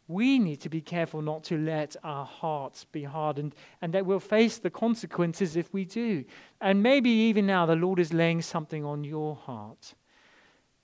we 0.08 0.38
need 0.38 0.62
to 0.62 0.70
be 0.70 0.80
careful 0.80 1.20
not 1.20 1.44
to 1.44 1.58
let 1.58 1.94
our 2.02 2.24
hearts 2.24 2.84
be 2.84 3.04
hardened 3.04 3.54
and 3.82 3.92
that 3.92 4.06
we'll 4.06 4.20
face 4.20 4.56
the 4.56 4.70
consequences 4.70 5.54
if 5.54 5.70
we 5.70 5.84
do. 5.84 6.24
And 6.62 6.82
maybe 6.82 7.10
even 7.10 7.44
now 7.44 7.66
the 7.66 7.76
Lord 7.76 7.98
is 7.98 8.14
laying 8.14 8.40
something 8.40 8.86
on 8.86 9.04
your 9.04 9.36
heart 9.36 9.96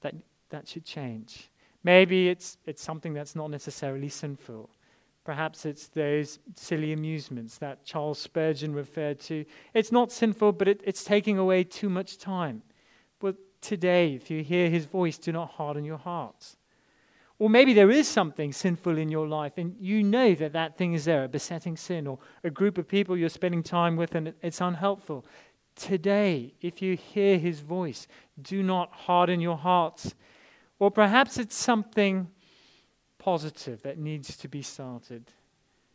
that, 0.02 0.16
that 0.50 0.68
should 0.68 0.84
change. 0.84 1.48
Maybe 1.82 2.28
it's, 2.28 2.58
it's 2.66 2.82
something 2.82 3.14
that's 3.14 3.34
not 3.34 3.50
necessarily 3.50 4.10
sinful. 4.10 4.68
Perhaps 5.28 5.66
it's 5.66 5.88
those 5.88 6.38
silly 6.56 6.94
amusements 6.94 7.58
that 7.58 7.84
Charles 7.84 8.18
Spurgeon 8.18 8.74
referred 8.74 9.20
to. 9.20 9.44
It's 9.74 9.92
not 9.92 10.10
sinful, 10.10 10.52
but 10.52 10.68
it, 10.68 10.80
it's 10.86 11.04
taking 11.04 11.36
away 11.36 11.64
too 11.64 11.90
much 11.90 12.16
time. 12.16 12.62
But 13.20 13.36
today, 13.60 14.14
if 14.14 14.30
you 14.30 14.42
hear 14.42 14.70
his 14.70 14.86
voice, 14.86 15.18
do 15.18 15.30
not 15.30 15.50
harden 15.50 15.84
your 15.84 15.98
hearts. 15.98 16.56
Or 17.38 17.50
maybe 17.50 17.74
there 17.74 17.90
is 17.90 18.08
something 18.08 18.54
sinful 18.54 18.96
in 18.96 19.10
your 19.10 19.28
life 19.28 19.58
and 19.58 19.76
you 19.78 20.02
know 20.02 20.34
that 20.34 20.54
that 20.54 20.78
thing 20.78 20.94
is 20.94 21.04
there, 21.04 21.24
a 21.24 21.28
besetting 21.28 21.76
sin, 21.76 22.06
or 22.06 22.18
a 22.42 22.48
group 22.48 22.78
of 22.78 22.88
people 22.88 23.14
you're 23.14 23.28
spending 23.28 23.62
time 23.62 23.96
with 23.96 24.14
and 24.14 24.32
it's 24.40 24.62
unhelpful. 24.62 25.26
Today, 25.76 26.54
if 26.62 26.80
you 26.80 26.96
hear 26.96 27.36
his 27.36 27.60
voice, 27.60 28.08
do 28.40 28.62
not 28.62 28.90
harden 28.92 29.42
your 29.42 29.58
hearts. 29.58 30.14
Or 30.78 30.90
perhaps 30.90 31.36
it's 31.36 31.54
something 31.54 32.28
positive 33.28 33.82
that 33.82 33.98
needs 33.98 34.38
to 34.38 34.48
be 34.48 34.62
started. 34.62 35.22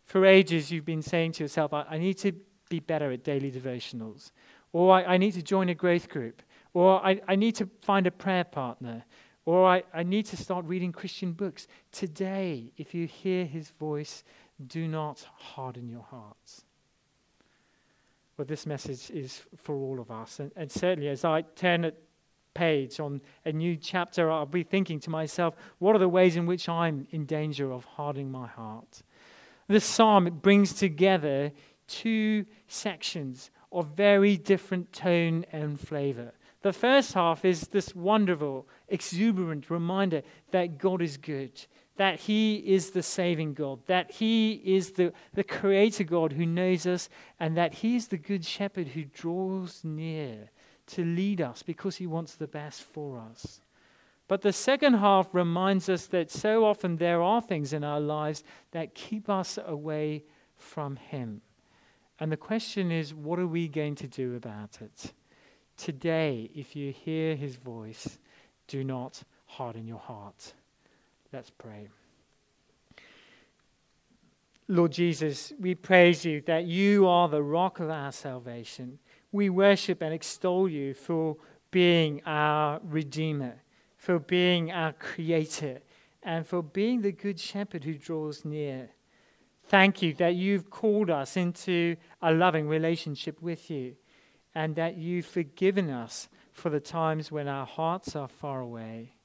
For 0.05 0.23
ages, 0.23 0.71
you've 0.71 0.85
been 0.85 1.01
saying 1.01 1.31
to 1.33 1.43
yourself, 1.43 1.73
I, 1.73 1.83
I 1.89 1.97
need 1.97 2.17
to 2.19 2.31
be 2.69 2.79
better 2.79 3.11
at 3.11 3.23
daily 3.23 3.51
devotionals, 3.51 4.31
or 4.71 4.93
I, 4.93 5.15
I 5.15 5.17
need 5.17 5.33
to 5.33 5.41
join 5.41 5.67
a 5.69 5.73
growth 5.73 6.09
group, 6.09 6.43
or 6.75 7.03
I, 7.03 7.21
I 7.27 7.35
need 7.35 7.55
to 7.55 7.67
find 7.81 8.05
a 8.05 8.11
prayer 8.11 8.43
partner, 8.43 9.03
or 9.45 9.65
I, 9.65 9.81
I 9.91 10.03
need 10.03 10.27
to 10.27 10.37
start 10.37 10.63
reading 10.65 10.91
Christian 10.91 11.33
books. 11.33 11.67
Today, 11.91 12.71
if 12.77 12.93
you 12.93 13.07
hear 13.07 13.45
his 13.45 13.69
voice, 13.79 14.23
do 14.67 14.87
not 14.87 15.25
harden 15.55 15.89
your 15.89 16.05
hearts. 16.15 16.63
Well, 18.37 18.45
this 18.45 18.67
message 18.67 19.09
is 19.09 19.41
for 19.57 19.75
all 19.75 19.99
of 19.99 20.11
us. 20.11 20.39
And, 20.39 20.51
and 20.55 20.71
certainly, 20.71 21.09
as 21.09 21.25
I 21.25 21.41
turn 21.41 21.85
a 21.85 21.93
page 22.53 22.99
on 22.99 23.21
a 23.45 23.51
new 23.51 23.75
chapter, 23.75 24.31
I'll 24.31 24.45
be 24.45 24.63
thinking 24.63 24.99
to 25.01 25.09
myself, 25.09 25.55
what 25.79 25.95
are 25.95 25.99
the 25.99 26.09
ways 26.09 26.35
in 26.35 26.45
which 26.45 26.69
I'm 26.69 27.07
in 27.11 27.25
danger 27.25 27.71
of 27.71 27.85
hardening 27.85 28.31
my 28.31 28.47
heart? 28.47 29.03
This 29.67 29.85
psalm 29.85 30.27
it 30.27 30.41
brings 30.41 30.73
together 30.73 31.51
two 31.87 32.45
sections 32.67 33.51
of 33.71 33.95
very 33.95 34.37
different 34.37 34.93
tone 34.93 35.45
and 35.51 35.79
flavor. 35.79 36.33
The 36.61 36.73
first 36.73 37.13
half 37.13 37.43
is 37.43 37.61
this 37.67 37.93
wonderful, 37.93 38.67
exuberant 38.87 39.69
reminder 39.69 40.21
that 40.51 40.77
God 40.77 41.01
is 41.01 41.17
good, 41.17 41.65
that 41.97 42.21
He 42.21 42.55
is 42.55 42.91
the 42.91 43.03
saving 43.03 43.53
God, 43.53 43.79
that 43.87 44.11
He 44.11 44.53
is 44.63 44.91
the, 44.91 45.11
the 45.33 45.43
creator 45.43 46.03
God 46.03 46.33
who 46.33 46.45
knows 46.45 46.85
us, 46.85 47.09
and 47.39 47.57
that 47.57 47.73
He 47.73 47.95
is 47.95 48.07
the 48.07 48.17
good 48.17 48.45
shepherd 48.45 48.89
who 48.89 49.03
draws 49.03 49.83
near 49.83 50.49
to 50.95 51.05
lead 51.05 51.41
us 51.41 51.63
because 51.63 51.97
He 51.97 52.07
wants 52.07 52.35
the 52.35 52.47
best 52.47 52.83
for 52.83 53.19
us. 53.19 53.61
But 54.27 54.41
the 54.41 54.53
second 54.53 54.95
half 54.95 55.27
reminds 55.33 55.89
us 55.89 56.07
that 56.07 56.31
so 56.31 56.65
often 56.65 56.95
there 56.95 57.21
are 57.21 57.41
things 57.41 57.73
in 57.73 57.83
our 57.83 57.99
lives 57.99 58.43
that 58.71 58.95
keep 58.95 59.29
us 59.29 59.59
away 59.63 60.23
from 60.55 60.95
Him. 60.95 61.41
And 62.19 62.31
the 62.31 62.37
question 62.37 62.91
is, 62.91 63.13
what 63.13 63.39
are 63.39 63.47
we 63.47 63.67
going 63.67 63.95
to 63.95 64.07
do 64.07 64.35
about 64.35 64.79
it? 64.81 65.13
Today, 65.77 66.49
if 66.53 66.75
you 66.75 66.91
hear 66.91 67.35
his 67.35 67.55
voice, 67.55 68.19
do 68.67 68.83
not 68.83 69.23
harden 69.45 69.87
your 69.87 69.99
heart. 69.99 70.53
Let's 71.31 71.49
pray. 71.49 71.89
Lord 74.67 74.91
Jesus, 74.91 75.51
we 75.59 75.75
praise 75.75 76.23
you 76.23 76.41
that 76.41 76.65
you 76.65 77.07
are 77.07 77.27
the 77.27 77.43
rock 77.43 77.79
of 77.79 77.89
our 77.89 78.11
salvation. 78.11 78.99
We 79.33 79.49
worship 79.49 80.03
and 80.03 80.13
extol 80.13 80.69
you 80.69 80.93
for 80.93 81.37
being 81.71 82.21
our 82.23 82.79
Redeemer, 82.83 83.55
for 83.97 84.19
being 84.19 84.71
our 84.71 84.93
Creator, 84.93 85.79
and 86.21 86.45
for 86.45 86.61
being 86.61 87.01
the 87.01 87.11
Good 87.11 87.39
Shepherd 87.39 87.83
who 87.83 87.95
draws 87.95 88.45
near. 88.45 88.91
Thank 89.65 90.03
you 90.03 90.13
that 90.15 90.35
you've 90.35 90.69
called 90.69 91.09
us 91.09 91.35
into 91.35 91.95
a 92.21 92.31
loving 92.31 92.67
relationship 92.67 93.41
with 93.41 93.71
you 93.71 93.95
and 94.53 94.75
that 94.75 94.97
you've 94.97 95.25
forgiven 95.25 95.89
us 95.89 96.29
for 96.51 96.69
the 96.69 96.79
times 96.79 97.31
when 97.31 97.47
our 97.47 97.65
hearts 97.65 98.15
are 98.15 98.27
far 98.27 98.59
away. 98.61 99.15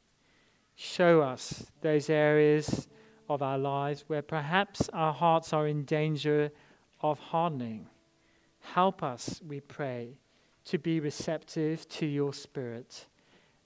Show 0.75 1.21
us 1.21 1.66
those 1.83 2.09
areas 2.09 2.88
of 3.29 3.42
our 3.42 3.59
lives 3.59 4.05
where 4.07 4.23
perhaps 4.23 4.88
our 4.94 5.12
hearts 5.12 5.53
are 5.53 5.66
in 5.66 5.85
danger 5.85 6.51
of 7.03 7.18
hardening. 7.18 7.88
Help 8.61 9.03
us, 9.03 9.40
we 9.47 9.61
pray, 9.61 10.18
to 10.64 10.79
be 10.79 11.01
receptive 11.01 11.88
to 11.88 12.07
your 12.07 12.33
Spirit 12.33 13.07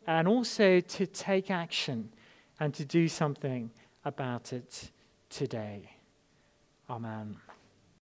and 0.07 0.27
also 0.27 0.81
to 0.81 1.07
take 1.07 1.51
action 1.51 2.13
and 2.61 2.73
to 2.75 2.85
do 2.85 3.09
something 3.09 3.71
about 4.05 4.53
it 4.53 4.91
today. 5.29 5.91
Amen. 6.89 7.37